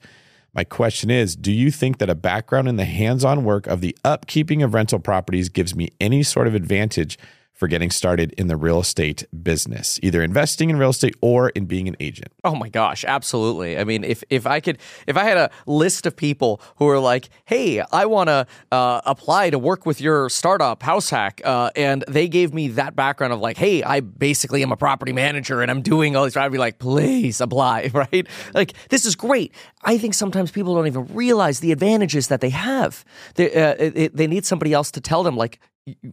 [0.54, 3.82] My question is Do you think that a background in the hands on work of
[3.82, 7.20] the upkeeping of rental properties gives me any sort of advantage
[7.62, 11.66] for getting started in the real estate business, either investing in real estate or in
[11.66, 12.34] being an agent?
[12.44, 13.78] Oh my gosh, absolutely.
[13.78, 16.98] I mean, if if I could, if I had a list of people who are
[16.98, 21.70] like, "Hey, I want to uh, apply to work with your startup, House Hack," uh,
[21.76, 25.62] and they gave me that background of like, "Hey, I basically am a property manager
[25.62, 28.26] and I'm doing all these," I'd be like, "Please apply," right?
[28.56, 29.54] Like, this is great.
[29.84, 33.06] I think sometimes people don't even realize the advantages that they have.
[33.36, 35.60] They uh, it, they need somebody else to tell them like,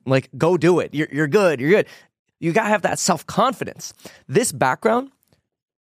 [0.06, 0.94] like go do it.
[0.94, 1.60] You're you're good.
[1.60, 1.86] You're good.
[2.40, 3.92] You gotta have that self confidence.
[4.28, 5.10] This background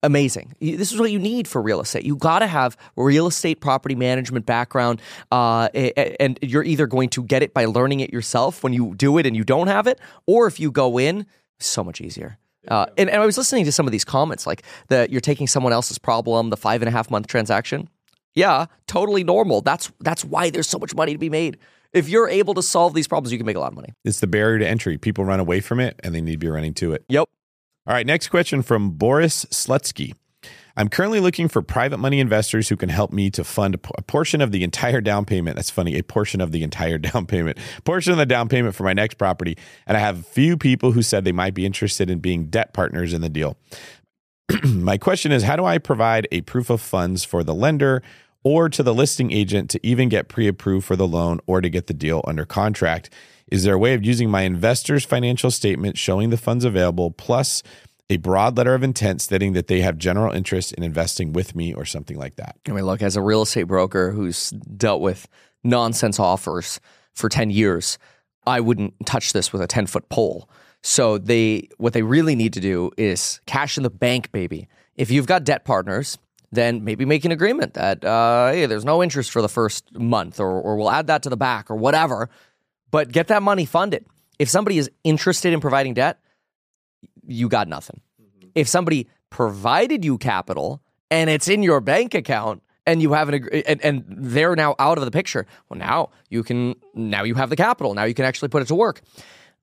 [0.02, 0.54] amazing.
[0.60, 2.04] This is what you need for real estate.
[2.04, 5.00] You got to have real estate property management background,
[5.32, 9.18] uh, and you're either going to get it by learning it yourself when you do
[9.18, 11.26] it and you don't have it, or if you go in,
[11.58, 12.38] so much easier.
[12.68, 15.46] Uh, and, and I was listening to some of these comments, like that you're taking
[15.46, 17.88] someone else's problem, the five and a half month transaction.
[18.34, 19.62] Yeah, totally normal.
[19.62, 21.58] That's that's why there's so much money to be made.
[21.92, 23.94] If you're able to solve these problems, you can make a lot of money.
[24.04, 24.98] It's the barrier to entry.
[24.98, 27.04] People run away from it and they need to be running to it.
[27.08, 27.28] Yep.
[27.86, 30.12] All right, next question from Boris Slutsky.
[30.76, 34.40] I'm currently looking for private money investors who can help me to fund a portion
[34.40, 35.56] of the entire down payment.
[35.56, 38.84] That's funny, a portion of the entire down payment, portion of the down payment for
[38.84, 39.56] my next property.
[39.86, 42.74] And I have a few people who said they might be interested in being debt
[42.74, 43.56] partners in the deal.
[44.64, 48.02] my question is how do I provide a proof of funds for the lender
[48.44, 51.70] or to the listing agent to even get pre approved for the loan or to
[51.70, 53.10] get the deal under contract?
[53.50, 57.62] Is there a way of using my investor's financial statement showing the funds available plus
[58.10, 61.74] a broad letter of intent stating that they have general interest in investing with me
[61.74, 62.56] or something like that?
[62.68, 65.28] I mean, look, as a real estate broker who's dealt with
[65.64, 66.80] nonsense offers
[67.14, 67.98] for 10 years,
[68.46, 70.48] I wouldn't touch this with a 10 foot pole.
[70.82, 74.68] So they what they really need to do is cash in the bank, baby.
[74.94, 76.18] If you've got debt partners,
[76.50, 80.40] then maybe make an agreement that uh, hey, there's no interest for the first month,
[80.40, 82.30] or or we'll add that to the back, or whatever.
[82.90, 84.06] But get that money funded.
[84.38, 86.20] If somebody is interested in providing debt,
[87.26, 88.00] you got nothing.
[88.54, 93.46] If somebody provided you capital and it's in your bank account and you have an
[93.66, 97.50] and, and they're now out of the picture, well, now you can now you have
[97.50, 97.94] the capital.
[97.94, 99.02] Now you can actually put it to work.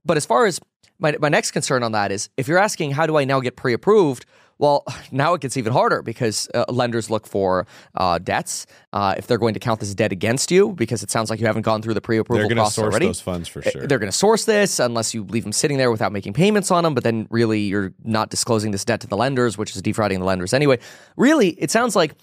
[0.06, 0.60] But as far as
[1.00, 3.56] my, my next concern on that is if you're asking how do I now get
[3.56, 4.26] pre-approved,
[4.58, 8.66] well, now it gets even harder because uh, lenders look for uh, debts.
[8.94, 11.46] Uh, if they're going to count this debt against you, because it sounds like you
[11.46, 13.06] haven't gone through the pre-approval They're going to process source already.
[13.08, 13.86] those funds for sure.
[13.86, 16.84] They're going to source this unless you leave them sitting there without making payments on
[16.84, 16.94] them.
[16.94, 20.26] But then, really, you're not disclosing this debt to the lenders, which is defrauding the
[20.26, 20.80] lenders anyway.
[21.18, 22.16] Really, it sounds like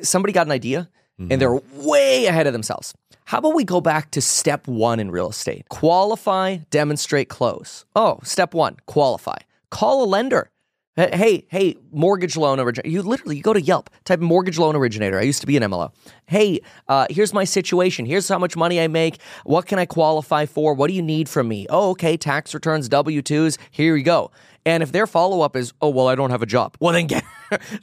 [0.00, 0.88] somebody got an idea
[1.30, 2.92] and they're way ahead of themselves.
[3.24, 5.68] How about we go back to step one in real estate?
[5.68, 7.84] Qualify, demonstrate, close.
[7.94, 9.38] Oh, step one, qualify.
[9.70, 10.50] Call a lender.
[10.96, 12.88] Hey, hey, mortgage loan originator.
[12.88, 15.18] You literally you go to Yelp, type mortgage loan originator.
[15.18, 15.92] I used to be an MLO.
[16.26, 18.06] Hey, uh, here's my situation.
[18.06, 19.20] Here's how much money I make.
[19.42, 20.72] What can I qualify for?
[20.72, 21.66] What do you need from me?
[21.68, 23.58] Oh, okay, tax returns, W twos.
[23.72, 24.30] Here you go.
[24.66, 26.76] And if their follow up is, oh well, I don't have a job.
[26.80, 27.24] Well, then get,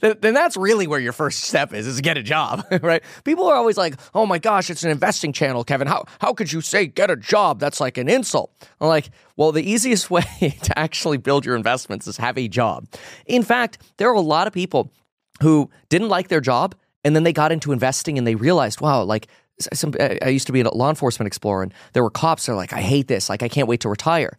[0.00, 3.02] then that's really where your first step is, is get a job, right?
[3.24, 5.86] People are always like, oh my gosh, it's an investing channel, Kevin.
[5.86, 7.60] How how could you say get a job?
[7.60, 8.52] That's like an insult.
[8.80, 12.86] I'm like, well, the easiest way to actually build your investments is have a job.
[13.26, 14.92] In fact, there are a lot of people
[15.40, 16.74] who didn't like their job
[17.04, 19.28] and then they got into investing and they realized, wow, like
[19.72, 22.56] some, I used to be a law enforcement explorer and there were cops that are
[22.56, 23.28] like, I hate this.
[23.28, 24.38] Like, I can't wait to retire.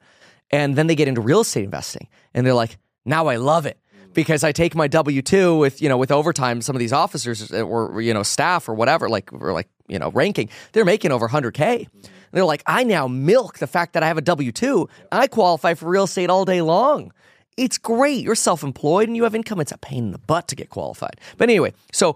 [0.53, 3.79] And then they get into real estate investing and they're like, now I love it
[4.13, 6.61] because I take my W two with you know with overtime.
[6.61, 10.11] Some of these officers or you know staff or whatever, like or like you know
[10.11, 11.87] ranking, they're making over hundred k.
[12.31, 14.87] They're like, I now milk the fact that I have a W two.
[15.11, 17.11] I qualify for real estate all day long.
[17.57, 18.23] It's great.
[18.23, 19.59] You're self employed and you have income.
[19.59, 21.19] It's a pain in the butt to get qualified.
[21.37, 22.15] But anyway, so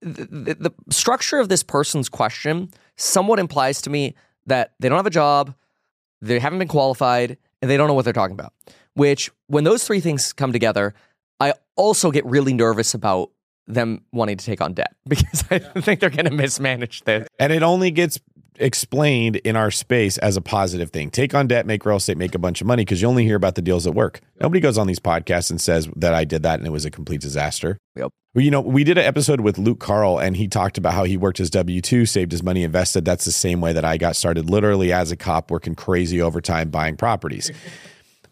[0.00, 4.14] the, the structure of this person's question somewhat implies to me
[4.46, 5.54] that they don't have a job,
[6.20, 8.52] they haven't been qualified, and they don't know what they're talking about.
[8.92, 10.92] Which, when those three things come together,
[11.40, 13.30] I also get really nervous about
[13.66, 17.26] them wanting to take on debt because I think they're going to mismanage this.
[17.38, 18.20] And it only gets
[18.56, 21.10] explained in our space as a positive thing.
[21.10, 23.36] Take on debt, make real estate, make a bunch of money because you only hear
[23.36, 24.20] about the deals that work.
[24.40, 26.90] Nobody goes on these podcasts and says that I did that and it was a
[26.90, 27.78] complete disaster.
[27.96, 28.10] Yep.
[28.34, 31.04] Well, you know, we did an episode with Luke Carl and he talked about how
[31.04, 33.04] he worked his W 2, saved his money, invested.
[33.04, 36.70] That's the same way that I got started, literally as a cop, working crazy overtime,
[36.70, 37.50] buying properties.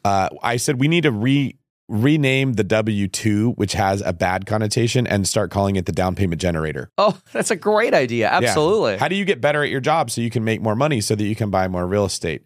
[0.04, 1.54] Uh, I said we need to re
[1.88, 6.14] rename the W 2, which has a bad connotation, and start calling it the down
[6.14, 6.90] payment generator.
[6.98, 8.26] Oh, that's a great idea.
[8.26, 8.36] Yeah.
[8.36, 8.96] Absolutely.
[8.96, 11.14] How do you get better at your job so you can make more money so
[11.14, 12.44] that you can buy more real estate?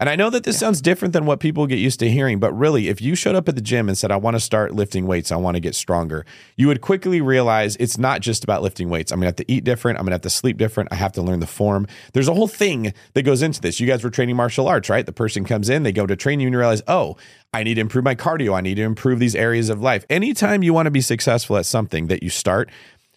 [0.00, 2.54] And I know that this sounds different than what people get used to hearing, but
[2.54, 5.06] really, if you showed up at the gym and said, I want to start lifting
[5.06, 6.24] weights, I want to get stronger,
[6.56, 9.12] you would quickly realize it's not just about lifting weights.
[9.12, 9.98] I'm going to have to eat different.
[9.98, 10.88] I'm going to have to sleep different.
[10.90, 11.86] I have to learn the form.
[12.14, 13.78] There's a whole thing that goes into this.
[13.78, 15.04] You guys were training martial arts, right?
[15.04, 17.18] The person comes in, they go to train you, and you realize, oh,
[17.52, 18.56] I need to improve my cardio.
[18.56, 20.06] I need to improve these areas of life.
[20.08, 22.70] Anytime you want to be successful at something that you start,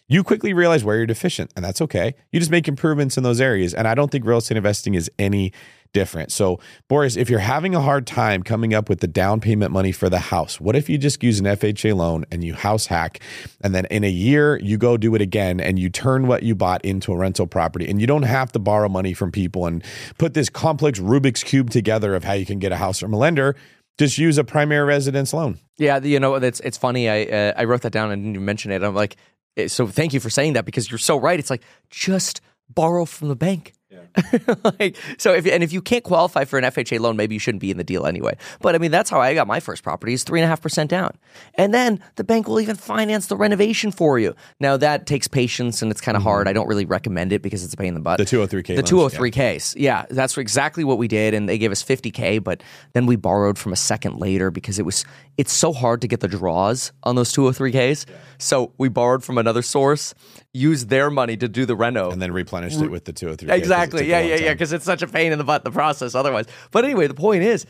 [0.10, 2.14] you quickly realize where you're deficient, and that's okay.
[2.34, 3.74] You just make improvements in those areas.
[3.74, 5.54] And I don't think real estate investing is any
[5.94, 6.32] different.
[6.32, 9.92] So, Boris, if you're having a hard time coming up with the down payment money
[9.92, 13.22] for the house, what if you just use an FHA loan and you house hack,
[13.62, 16.56] and then in a year you go do it again and you turn what you
[16.56, 19.84] bought into a rental property, and you don't have to borrow money from people and
[20.18, 23.18] put this complex Rubik's cube together of how you can get a house from a
[23.18, 23.56] lender.
[24.00, 25.60] Just use a primary residence loan.
[25.78, 27.10] Yeah, you know, it's it's funny.
[27.10, 28.82] I uh, I wrote that down and didn't even mention it.
[28.82, 29.18] I'm like,
[29.56, 31.38] eh, so thank you for saying that because you're so right.
[31.38, 33.74] It's like just borrow from the bank.
[34.80, 37.62] like so if and if you can't qualify for an FHA loan, maybe you shouldn't
[37.62, 38.36] be in the deal anyway.
[38.62, 40.62] But I mean that's how I got my first property is three and a half
[40.62, 41.18] percent down.
[41.56, 44.36] And then the bank will even finance the renovation for you.
[44.60, 46.30] Now that takes patience and it's kind of mm-hmm.
[46.30, 46.48] hard.
[46.48, 48.18] I don't really recommend it because it's a pain in the butt.
[48.18, 49.76] The 203K The 203Ks.
[49.78, 51.34] Yeah, that's exactly what we did.
[51.34, 54.86] And they gave us 50K, but then we borrowed from a second later because it
[54.86, 55.06] was
[55.38, 58.06] it's so hard to get the draws on those 203Ks.
[58.38, 60.14] So we borrowed from another source,
[60.54, 62.12] used their money to do the reno.
[62.12, 63.52] and then replenished it with the 203K.
[63.52, 64.08] Exactly.
[64.10, 64.54] Yeah, yeah, yeah.
[64.54, 66.46] Because it's such a pain in the butt the process otherwise.
[66.72, 67.66] But anyway, the point is,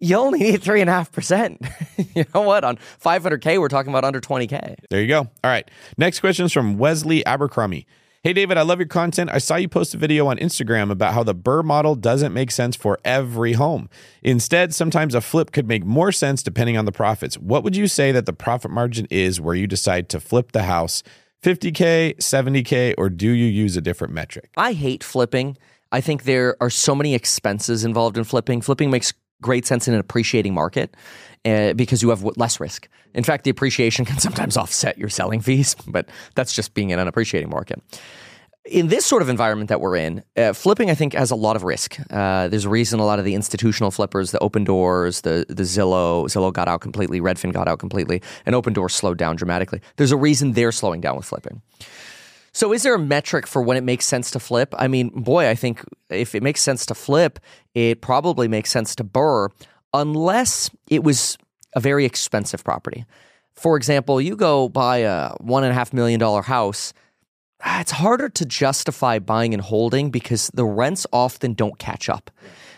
[0.00, 1.60] you only need three and a half percent.
[2.14, 2.62] You know what?
[2.64, 4.76] On 500k, we're talking about under 20k.
[4.90, 5.18] There you go.
[5.18, 5.68] All right.
[5.96, 7.86] Next question is from Wesley Abercrombie.
[8.28, 9.30] Hey, David, I love your content.
[9.32, 12.50] I saw you post a video on Instagram about how the BRRRR model doesn't make
[12.50, 13.88] sense for every home.
[14.22, 17.38] Instead, sometimes a flip could make more sense depending on the profits.
[17.38, 20.64] What would you say that the profit margin is where you decide to flip the
[20.64, 21.02] house?
[21.42, 24.50] 50K, 70K, or do you use a different metric?
[24.58, 25.56] I hate flipping.
[25.90, 28.60] I think there are so many expenses involved in flipping.
[28.60, 30.94] Flipping makes great sense in an appreciating market
[31.44, 32.88] uh, because you have less risk.
[33.14, 36.98] In fact, the appreciation can sometimes offset your selling fees, but that's just being in
[36.98, 37.82] an appreciating market.
[38.64, 41.56] In this sort of environment that we're in, uh, flipping I think has a lot
[41.56, 41.96] of risk.
[42.10, 46.26] Uh, there's a reason a lot of the institutional flippers, the Opendoors, the the Zillow,
[46.26, 49.80] Zillow got out completely, Redfin got out completely, and Opendoors slowed down dramatically.
[49.96, 51.62] There's a reason they're slowing down with flipping.
[52.52, 54.74] So, is there a metric for when it makes sense to flip?
[54.78, 57.38] I mean, boy, I think if it makes sense to flip,
[57.74, 59.48] it probably makes sense to BRRRR,
[59.94, 61.38] unless it was
[61.74, 63.04] a very expensive property.
[63.54, 66.92] For example, you go buy a one and a half million dollar house.
[67.64, 72.30] ah, It's harder to justify buying and holding because the rents often don't catch up.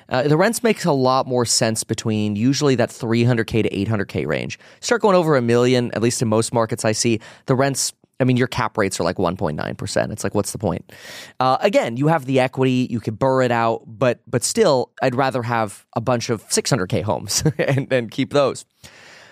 [0.08, 4.58] Uh, the rents makes a lot more sense between usually that 300k to 800k range.
[4.80, 8.24] Start going over a million, at least in most markets I see, the rents I
[8.24, 10.12] mean, your cap rates are like 1.9%.
[10.12, 10.92] It's like, what's the point?
[11.40, 15.14] Uh, again, you have the equity, you could BRRRR it out, but but still, I'd
[15.14, 18.64] rather have a bunch of 600k homes and, and keep those.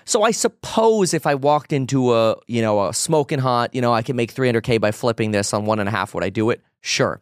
[0.05, 3.93] So I suppose if I walked into a you know a smoking hot, you know,
[3.93, 6.14] I can make 300k by flipping this on one and a half.
[6.14, 6.62] Would I do it?
[6.80, 7.20] Sure.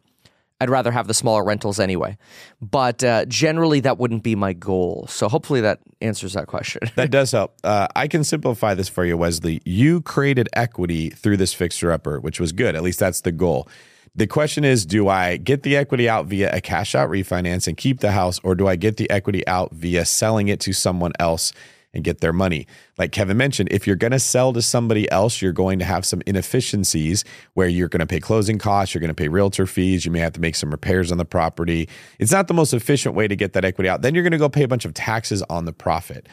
[0.59, 2.17] I'd rather have the smaller rentals anyway.
[2.61, 5.05] But uh, generally, that wouldn't be my goal.
[5.07, 6.81] So hopefully that answers that question.
[6.95, 7.55] That does help.
[7.63, 9.61] Uh, I can simplify this for you, Wesley.
[9.65, 12.75] You created equity through this fixer upper, which was good.
[12.75, 13.69] At least that's the goal.
[14.15, 17.77] The question is do I get the equity out via a cash out refinance and
[17.77, 21.11] keep the house, or do I get the equity out via selling it to someone
[21.19, 21.53] else
[21.93, 22.67] and get their money?
[22.97, 26.05] Like Kevin mentioned, if you're going to sell to somebody else, you're going to have
[26.05, 27.23] some inefficiencies
[27.53, 30.19] where you're going to pay closing costs, you're going to pay realtor fees, you may
[30.19, 31.89] have to make some repairs on the property.
[32.19, 34.01] It's not the most efficient way to get that equity out.
[34.01, 36.27] Then you're going to go pay a bunch of taxes on the profit.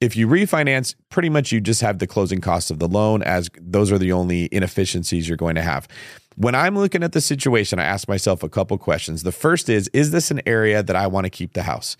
[0.00, 3.50] If you refinance, pretty much you just have the closing costs of the loan, as
[3.60, 5.88] those are the only inefficiencies you're going to have.
[6.36, 9.24] When I'm looking at the situation, I ask myself a couple questions.
[9.24, 11.96] The first is Is this an area that I want to keep the house?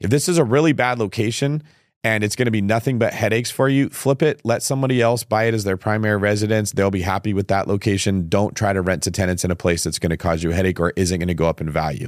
[0.00, 1.62] If this is a really bad location
[2.06, 5.24] and it's going to be nothing but headaches for you, flip it, let somebody else
[5.24, 6.70] buy it as their primary residence.
[6.70, 8.28] They'll be happy with that location.
[8.28, 10.54] Don't try to rent to tenants in a place that's going to cause you a
[10.54, 12.06] headache or isn't going to go up in value.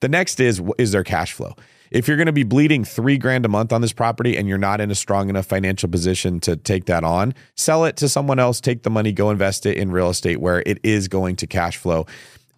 [0.00, 1.54] The next is is there cash flow?
[1.92, 4.58] If you're going to be bleeding three grand a month on this property and you're
[4.58, 8.40] not in a strong enough financial position to take that on, sell it to someone
[8.40, 11.46] else, take the money, go invest it in real estate where it is going to
[11.46, 12.06] cash flow.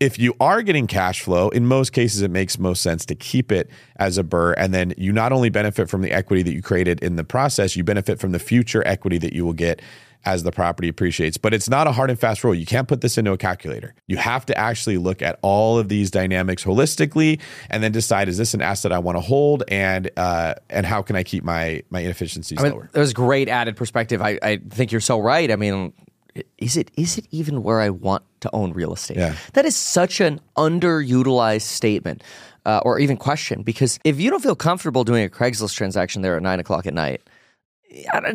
[0.01, 3.53] If you are getting cash flow, in most cases, it makes most sense to keep
[3.53, 4.55] it as a BRRRR.
[4.57, 7.77] And then you not only benefit from the equity that you created in the process,
[7.77, 9.83] you benefit from the future equity that you will get
[10.25, 11.37] as the property appreciates.
[11.37, 12.55] But it's not a hard and fast rule.
[12.55, 13.95] You can't put this into a calculator.
[14.07, 17.41] You have to actually look at all of these dynamics holistically
[17.71, 21.03] and then decide is this an asset I want to hold and uh, and how
[21.03, 22.91] can I keep my my inefficiencies I mean, lower?
[22.93, 24.21] there's great added perspective.
[24.21, 25.51] I, I think you're so right.
[25.51, 25.93] I mean,
[26.59, 29.17] is it is it even where I want to own real estate?
[29.17, 29.37] Yeah.
[29.55, 32.23] That is such an underutilized statement.
[32.67, 36.37] Uh, or even question because if you don't feel comfortable doing a Craigslist transaction there
[36.37, 37.23] at nine o'clock at night,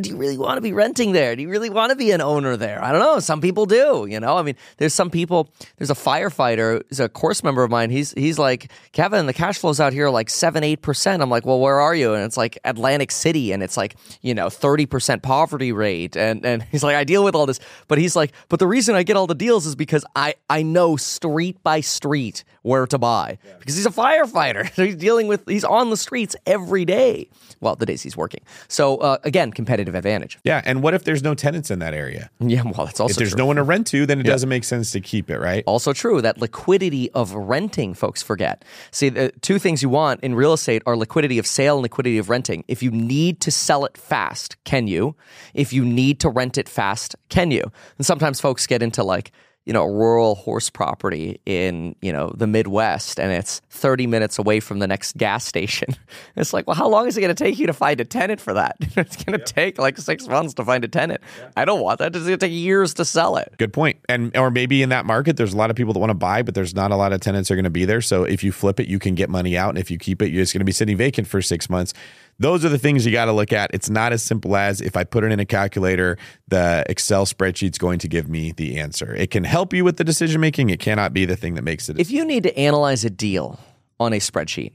[0.02, 1.36] do you really want to be renting there?
[1.36, 2.84] Do you really want to be an owner there?
[2.84, 3.20] I don't know.
[3.20, 4.06] Some people do.
[4.10, 5.50] You know, I mean, there's some people.
[5.78, 6.82] There's a firefighter.
[6.90, 7.90] He's a course member of mine.
[7.90, 9.28] He's he's like Kevin.
[9.28, 11.22] The cash flows out here like seven, eight percent.
[11.22, 12.14] I'm like, well, where are you?
[12.14, 16.18] And it's like Atlantic City, and it's like you know thirty percent poverty rate.
[16.18, 18.96] And and he's like, I deal with all this, but he's like, but the reason
[18.96, 22.98] I get all the deals is because I I know street by street where to
[22.98, 24.74] buy because he's a firefighter.
[24.74, 27.30] So he's dealing with he's on the streets every day.
[27.62, 28.42] Well, the days he's working.
[28.68, 30.40] So uh, again, competitive advantage.
[30.44, 32.30] Yeah, and what if there's no tenants in that area?
[32.40, 33.38] Yeah, well, that's also If there's true.
[33.38, 35.64] no one to rent to, then it doesn't make sense to keep it, right?
[35.68, 38.66] Also true that liquidity of renting, folks forget.
[38.92, 42.18] See, the two things you want in real estate are liquidity of sale and liquidity
[42.18, 42.64] of renting.
[42.68, 45.16] If you need to sell it fast, can you?
[45.54, 47.72] If you need to rent it fast, can you?
[47.98, 49.32] And sometimes folks get into like,
[49.66, 54.38] you know, a rural horse property in, you know, the Midwest and it's 30 minutes
[54.38, 55.96] away from the next gas station.
[56.38, 58.42] It's like, well, how long is it going to take you to find a tenant
[58.42, 58.76] for that?
[58.82, 59.46] it's going to yeah.
[59.46, 61.22] take like six months to find a tenant.
[61.40, 61.50] Yeah.
[61.56, 62.16] I don't want that.
[62.16, 63.54] It's going to take years to sell it.
[63.58, 64.00] Good point.
[64.10, 66.42] And, or maybe in that market, there's a lot of people that want to buy,
[66.42, 68.02] but there's not a lot of tenants are going to be there.
[68.02, 69.70] So if you flip it, you can get money out.
[69.70, 71.94] And if you keep it, you're just going to be sitting vacant for six months
[72.40, 73.72] those are the things you got to look at.
[73.74, 76.18] It's not as simple as if I put it in a calculator,
[76.48, 79.14] the Excel spreadsheet's going to give me the answer.
[79.16, 80.70] It can help you with the decision making.
[80.70, 82.00] It cannot be the thing that makes it.
[82.00, 83.60] If you need to analyze a deal
[84.00, 84.74] on a spreadsheet,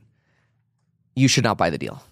[1.15, 2.03] you should not buy the deal.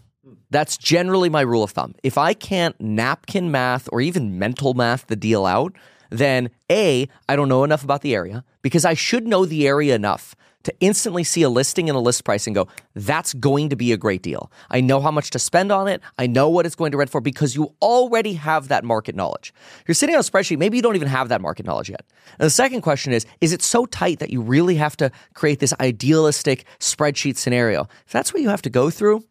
[0.50, 1.94] That's generally my rule of thumb.
[2.02, 5.74] If I can't napkin math or even mental math the deal out,
[6.10, 9.94] then A, I don't know enough about the area because I should know the area
[9.94, 10.34] enough
[10.64, 13.92] to instantly see a listing and a list price and go, that's going to be
[13.92, 14.50] a great deal.
[14.70, 16.02] I know how much to spend on it.
[16.18, 19.54] I know what it's going to rent for because you already have that market knowledge.
[19.86, 22.04] You're sitting on a spreadsheet, maybe you don't even have that market knowledge yet.
[22.38, 25.60] And the second question is, is it so tight that you really have to create
[25.60, 27.88] this idealistic spreadsheet scenario?
[28.06, 29.24] If that's what you have to go through,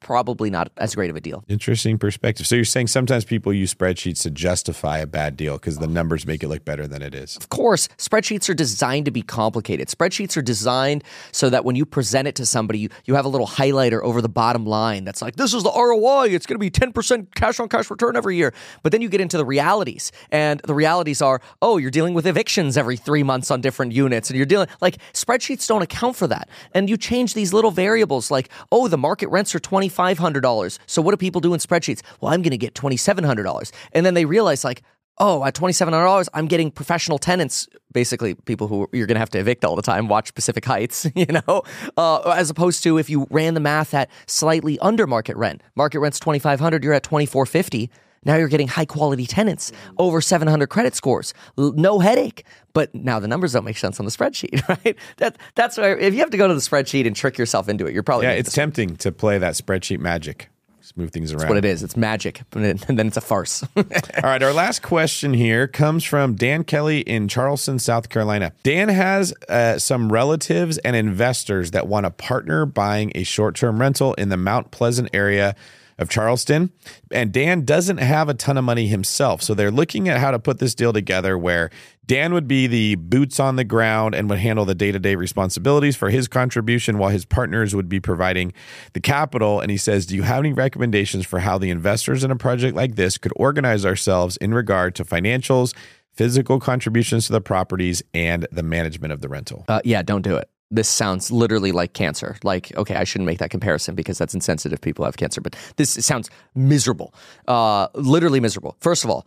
[0.00, 1.44] probably not as great of a deal.
[1.48, 2.46] Interesting perspective.
[2.46, 6.26] So you're saying sometimes people use spreadsheets to justify a bad deal because the numbers
[6.26, 7.36] make it look better than it is.
[7.36, 9.88] Of course, spreadsheets are designed to be complicated.
[9.88, 13.28] Spreadsheets are designed so that when you present it to somebody, you, you have a
[13.28, 16.28] little highlighter over the bottom line that's like, this is the ROI.
[16.30, 18.52] It's going to be 10% cash on cash return every year.
[18.82, 20.12] But then you get into the realities.
[20.30, 24.30] And the realities are, oh, you're dealing with evictions every three months on different units.
[24.30, 26.48] And you're dealing, like, spreadsheets don't account for that.
[26.72, 30.78] And you change these little variables like, oh, the market rents are 20 $2,500.
[30.86, 32.02] So what do people do in spreadsheets?
[32.20, 33.72] Well, I'm going to get $2,700.
[33.92, 34.82] And then they realize, like,
[35.18, 39.38] oh, at $2,700, I'm getting professional tenants, basically people who you're going to have to
[39.38, 41.62] evict all the time, watch Pacific Heights, you know,
[41.96, 45.62] uh, as opposed to if you ran the math at slightly under market rent.
[45.74, 47.90] Market rent's 2500 you're at 2450
[48.24, 52.44] now you're getting high quality tenants, over 700 credit scores, no headache.
[52.72, 54.96] But now the numbers don't make sense on the spreadsheet, right?
[55.16, 57.86] That that's where if you have to go to the spreadsheet and trick yourself into
[57.86, 58.32] it, you're probably yeah.
[58.32, 60.48] It's tempting to play that spreadsheet magic.
[60.96, 61.40] Move things around.
[61.40, 61.82] That's what it is.
[61.82, 63.62] It's magic, and then it's a farce.
[63.76, 63.84] All
[64.24, 64.42] right.
[64.42, 68.52] Our last question here comes from Dan Kelly in Charleston, South Carolina.
[68.62, 73.80] Dan has uh, some relatives and investors that want to partner buying a short term
[73.80, 75.54] rental in the Mount Pleasant area
[75.98, 76.70] of Charleston.
[77.10, 79.42] And Dan doesn't have a ton of money himself.
[79.42, 81.70] So they're looking at how to put this deal together where
[82.06, 85.14] Dan would be the boots on the ground and would handle the day to day
[85.14, 88.52] responsibilities for his contribution while his partners would be providing
[88.94, 89.60] the capital.
[89.60, 92.74] And he says, Do you have any recommendations for how the investors in a project
[92.74, 95.74] like this could organize ourselves in regard to financials?
[96.14, 99.64] Physical contributions to the properties and the management of the rental.
[99.68, 102.36] Uh, yeah, don't do it this sounds literally like cancer.
[102.42, 104.80] Like, okay, I shouldn't make that comparison because that's insensitive.
[104.80, 107.14] People have cancer, but this sounds miserable.
[107.46, 108.76] Uh, literally miserable.
[108.80, 109.26] First of all,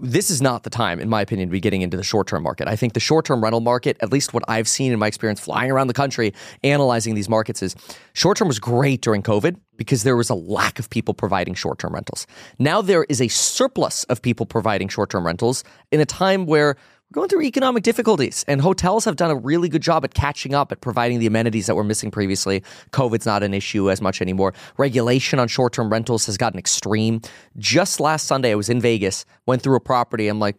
[0.00, 2.42] this is not the time, in my opinion, to be getting into the short term
[2.42, 2.66] market.
[2.66, 5.38] I think the short term rental market, at least what I've seen in my experience
[5.38, 7.76] flying around the country analyzing these markets, is
[8.12, 11.78] short term was great during COVID because there was a lack of people providing short
[11.78, 12.26] term rentals.
[12.58, 15.62] Now there is a surplus of people providing short term rentals
[15.92, 16.76] in a time where
[17.12, 20.70] going through economic difficulties, and hotels have done a really good job at catching up
[20.72, 22.62] at providing the amenities that were missing previously.
[22.92, 24.54] COVID's not an issue as much anymore.
[24.76, 27.20] Regulation on short term rentals has gotten extreme.
[27.56, 30.28] Just last Sunday, I was in Vegas, went through a property.
[30.28, 30.56] I'm like,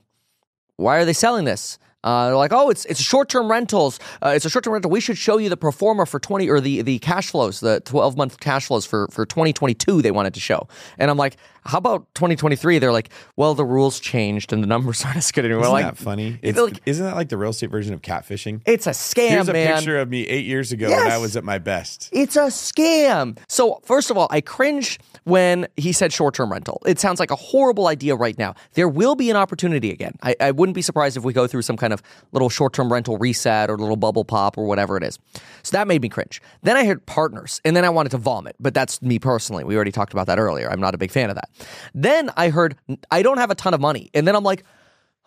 [0.76, 1.78] why are they selling this?
[2.04, 4.00] Uh, they're like, oh, it's it's short term rentals.
[4.24, 4.90] Uh, it's a short term rental.
[4.90, 7.80] We should show you the pro forma for twenty or the the cash flows, the
[7.82, 10.02] twelve month cash flows for for twenty twenty two.
[10.02, 12.80] They wanted to show, and I'm like, how about 2023?
[12.80, 15.64] They're like, well, the rules changed and the numbers aren't as good anymore.
[15.64, 16.40] Isn't like, that funny?
[16.42, 18.62] It's, like, isn't that like the real estate version of catfishing?
[18.66, 19.76] It's a scam, Here's a man.
[19.76, 21.04] picture of me eight years ago yes.
[21.04, 22.10] when I was at my best.
[22.12, 23.38] It's a scam.
[23.48, 26.82] So first of all, I cringe when he said short-term rental.
[26.86, 28.56] It sounds like a horrible idea right now.
[28.74, 30.16] There will be an opportunity again.
[30.24, 32.02] I, I wouldn't be surprised if we go through some kind of
[32.32, 35.20] little short-term rental reset or little bubble pop or whatever it is.
[35.64, 36.42] So that made me cringe.
[36.64, 38.56] Then I heard partners, and then I wanted to vomit.
[38.60, 39.64] But that's me personally.
[39.64, 40.72] We already talked about that earlier.
[40.72, 41.50] I'm not a big fan of that.
[41.94, 42.76] Then I heard,
[43.10, 44.10] I don't have a ton of money.
[44.14, 44.64] And then I'm like,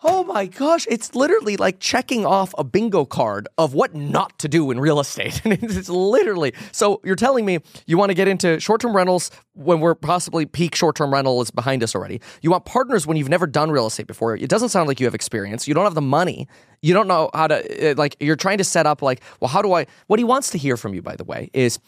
[0.03, 4.47] oh my gosh, it's literally like checking off a bingo card of what not to
[4.47, 5.41] do in real estate.
[5.45, 9.31] And it's literally, so you're telling me you want to get into short term rentals
[9.53, 12.21] when we're possibly peak short term rental is behind us already.
[12.41, 14.35] You want partners when you've never done real estate before.
[14.35, 15.67] It doesn't sound like you have experience.
[15.67, 16.47] You don't have the money.
[16.81, 19.61] You don't know how to, eh, like, you're trying to set up, like, well, how
[19.61, 21.79] do I, what he wants to hear from you, by the way, is,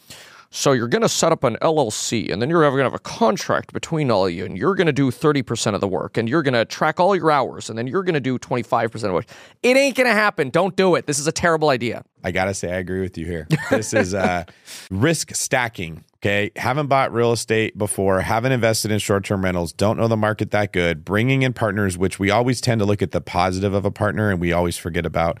[0.50, 2.98] So you're going to set up an LLC and then you're going to have a
[2.98, 6.26] contract between all of you and you're going to do 30% of the work and
[6.26, 9.12] you're going to track all your hours and then you're going to do 25% of
[9.12, 9.26] work.
[9.62, 10.48] It ain't going to happen.
[10.48, 11.06] Don't do it.
[11.06, 12.02] This is a terrible idea.
[12.24, 13.46] I got to say, I agree with you here.
[13.70, 14.44] This is uh,
[14.90, 16.04] risk stacking.
[16.16, 16.50] Okay.
[16.56, 20.50] Haven't bought real estate before, haven't invested in short term rentals, don't know the market
[20.50, 23.84] that good, bringing in partners, which we always tend to look at the positive of
[23.84, 25.38] a partner and we always forget about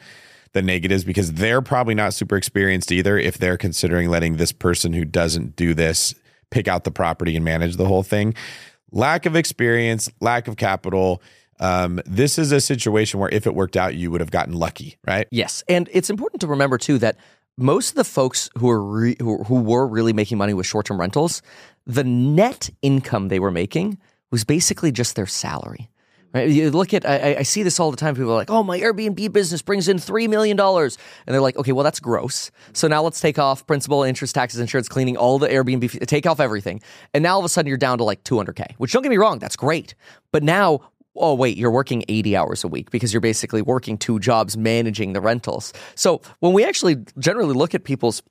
[0.52, 4.92] the negatives because they're probably not super experienced either if they're considering letting this person
[4.92, 6.14] who doesn't do this
[6.50, 8.34] pick out the property and manage the whole thing.
[8.90, 11.22] Lack of experience, lack of capital.
[11.60, 14.96] Um, this is a situation where if it worked out, you would have gotten lucky,
[15.06, 15.26] right?
[15.30, 15.62] Yes.
[15.68, 17.16] And it's important to remember, too, that
[17.58, 20.98] most of the folks who are re- who, who were really making money with short-term
[20.98, 21.42] rentals,
[21.86, 23.98] the net income they were making
[24.30, 25.90] was basically just their salary.
[26.34, 26.50] Right?
[26.50, 28.14] You look at I, I see this all the time.
[28.14, 31.56] People are like, "Oh, my Airbnb business brings in three million dollars," and they're like,
[31.56, 32.50] "Okay, well that's gross.
[32.74, 36.38] So now let's take off principal, interest, taxes, insurance, cleaning, all the Airbnb, take off
[36.38, 36.82] everything,
[37.14, 38.74] and now all of a sudden you're down to like 200k.
[38.76, 39.94] Which don't get me wrong, that's great.
[40.32, 44.20] But now oh wait you're working 80 hours a week because you're basically working two
[44.20, 48.22] jobs managing the rentals so when we actually generally look at people's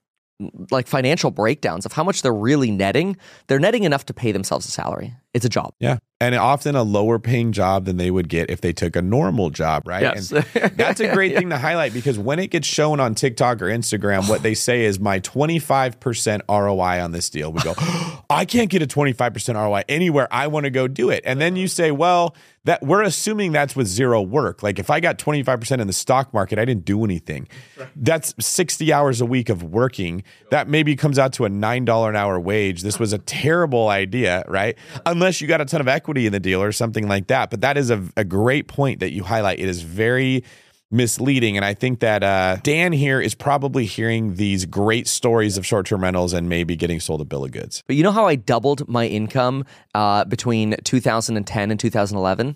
[0.72, 3.18] like financial breakdowns of how much they're really netting
[3.48, 5.98] they're netting enough to pay themselves a salary it's a job Yeah.
[6.20, 9.52] And often a lower paying job than they would get if they took a normal
[9.52, 10.02] job, right?
[10.02, 10.32] Yes.
[10.32, 10.46] And
[10.76, 14.28] that's a great thing to highlight because when it gets shown on TikTok or Instagram,
[14.28, 17.54] what they say is my 25% ROI on this deal.
[17.54, 17.76] We go,
[18.32, 20.28] I can't get a 25% ROI anywhere.
[20.32, 21.22] I want to go do it.
[21.24, 22.36] And then you say, well,
[22.68, 24.62] that we're assuming that's with zero work.
[24.62, 27.48] Like if I got 25% in the stock market, I didn't do anything.
[27.96, 30.24] That's 60 hours a week of working.
[30.52, 32.82] That maybe comes out to a $9 an hour wage.
[32.82, 34.78] This was a terrible idea, right?
[35.06, 37.50] Unless you got a ton of equity in the deal or something like that.
[37.50, 39.60] But that is a, a great point that you highlight.
[39.60, 40.44] It is very
[40.90, 41.58] misleading.
[41.58, 45.86] And I think that uh, Dan here is probably hearing these great stories of short
[45.86, 47.84] term rentals and maybe getting sold a bill of goods.
[47.88, 52.56] But you know how I doubled my income uh, between 2010 and 2011?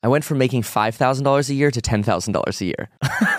[0.00, 2.88] I went from making $5,000 a year to $10,000 a year.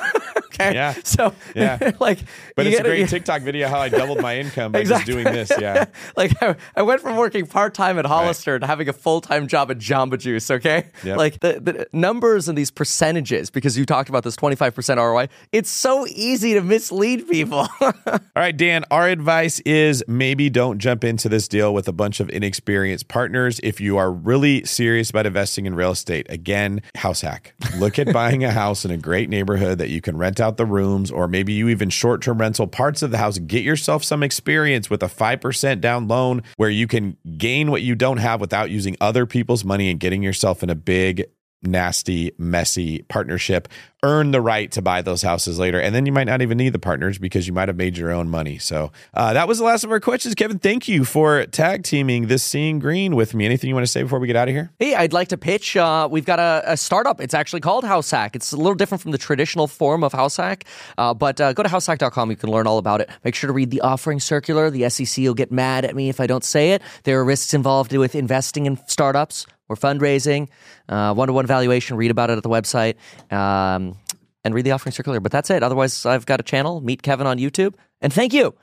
[0.60, 0.74] okay.
[0.74, 0.94] Yeah.
[1.04, 1.92] So, Yeah.
[2.00, 2.20] like,
[2.56, 5.14] But it's a great you- TikTok video how I doubled my income by Exactly.
[5.16, 5.52] just doing this.
[5.60, 5.86] Yeah.
[6.18, 9.48] like I, I went from working part time at Hollister to having a full time
[9.48, 10.50] job at Jamba Juice.
[10.52, 11.18] Okay, Yep.
[11.18, 15.00] like the, the numbers and these percentages because you talked about this twenty five percent
[15.00, 15.30] ROI.
[15.52, 17.68] It's so easy to mislead people.
[17.82, 17.94] All
[18.36, 22.30] right, Dan, our advice is maybe don't jump into this deal with a bunch of
[22.30, 23.60] inexperienced partners.
[23.64, 27.54] If you are really serious about investing in real estate, again, house hack.
[27.78, 30.66] Look at buying a house in a great neighborhood that you can rent out the
[30.66, 33.38] rooms, or maybe you even short term rental parts of the house.
[33.40, 37.96] Get yourself some experience with a 5% down loan where you can gain what you
[37.96, 41.26] don't have without using other people's money and getting yourself in a big,
[41.62, 43.68] nasty, messy partnership.
[44.02, 45.80] Earn the right to buy those houses later.
[45.80, 48.12] And then you might not even need the partners because you might have made your
[48.12, 48.58] own money.
[48.58, 50.36] So uh, that was the last of our questions.
[50.36, 53.46] Kevin, thank you for tag teaming this Seeing Greene with me.
[53.46, 54.72] Anything you want to say before we get out of here?
[54.80, 55.76] Hey, I'd like to pitch.
[55.76, 57.20] Uh, we've got a, a startup.
[57.20, 58.38] It's actually called House Hack.
[58.38, 60.64] It's a little different from the traditional form of House Hack,
[60.98, 62.30] uh, but uh, go to househack.com.
[62.30, 63.10] You can learn all about it.
[63.26, 64.70] Make sure to read the offering circular.
[64.70, 66.82] The SEC will get mad at me if I don't say it.
[67.04, 70.50] There are risks involved with investing in startups or fundraising,
[70.88, 71.96] one to one valuation.
[71.96, 72.96] Read about it at the website.
[73.32, 73.98] Um,
[74.46, 75.20] and read the offering circular.
[75.20, 75.64] But that's it.
[75.64, 76.82] Otherwise, I've got a channel.
[76.82, 77.76] Meet Kevin on YouTube.
[78.02, 78.56] And thank you.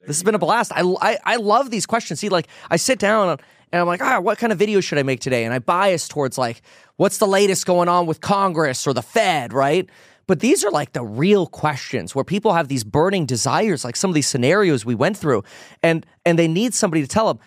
[0.00, 0.72] This has been a blast.
[0.74, 2.20] I, I, I love these questions.
[2.20, 5.02] See, like I sit down and I'm like, ah, what kind of video should I
[5.02, 5.44] make today?
[5.44, 6.60] And I bias towards like,
[6.96, 9.88] what's the latest going on with Congress or the Fed, right?
[10.26, 14.10] But these are like the real questions where people have these burning desires, like some
[14.10, 15.44] of these scenarios we went through,
[15.82, 17.40] and and they need somebody to tell them,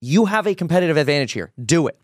[0.00, 1.52] you have a competitive advantage here.
[1.62, 1.98] Do it.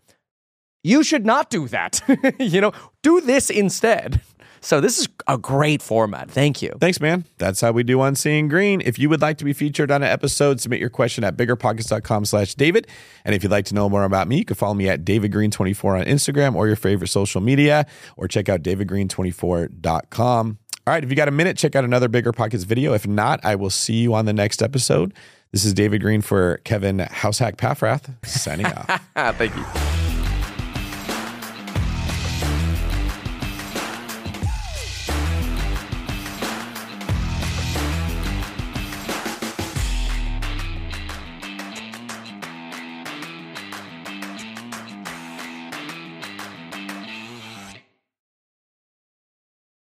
[0.83, 2.01] You should not do that.
[2.39, 4.21] you know, do this instead.
[4.63, 6.31] So this is a great format.
[6.31, 6.73] Thank you.
[6.79, 7.25] Thanks, man.
[7.37, 8.81] That's how we do on Seeing Greene.
[8.81, 12.23] If you would like to be featured on an episode, submit your question at biggerpockets.com
[12.25, 12.87] slash David.
[13.25, 15.99] And if you'd like to know more about me, you can follow me at davidgreene24
[15.99, 20.57] on Instagram or your favorite social media, or check out davidgreene24.com.
[20.85, 22.93] All right, if you got a minute, check out another BiggerPockets video.
[22.93, 25.13] If not, I will see you on the next episode.
[25.51, 29.01] This is David Greene for Kevin Househack Paffrath, signing off.
[29.37, 30.12] Thank you.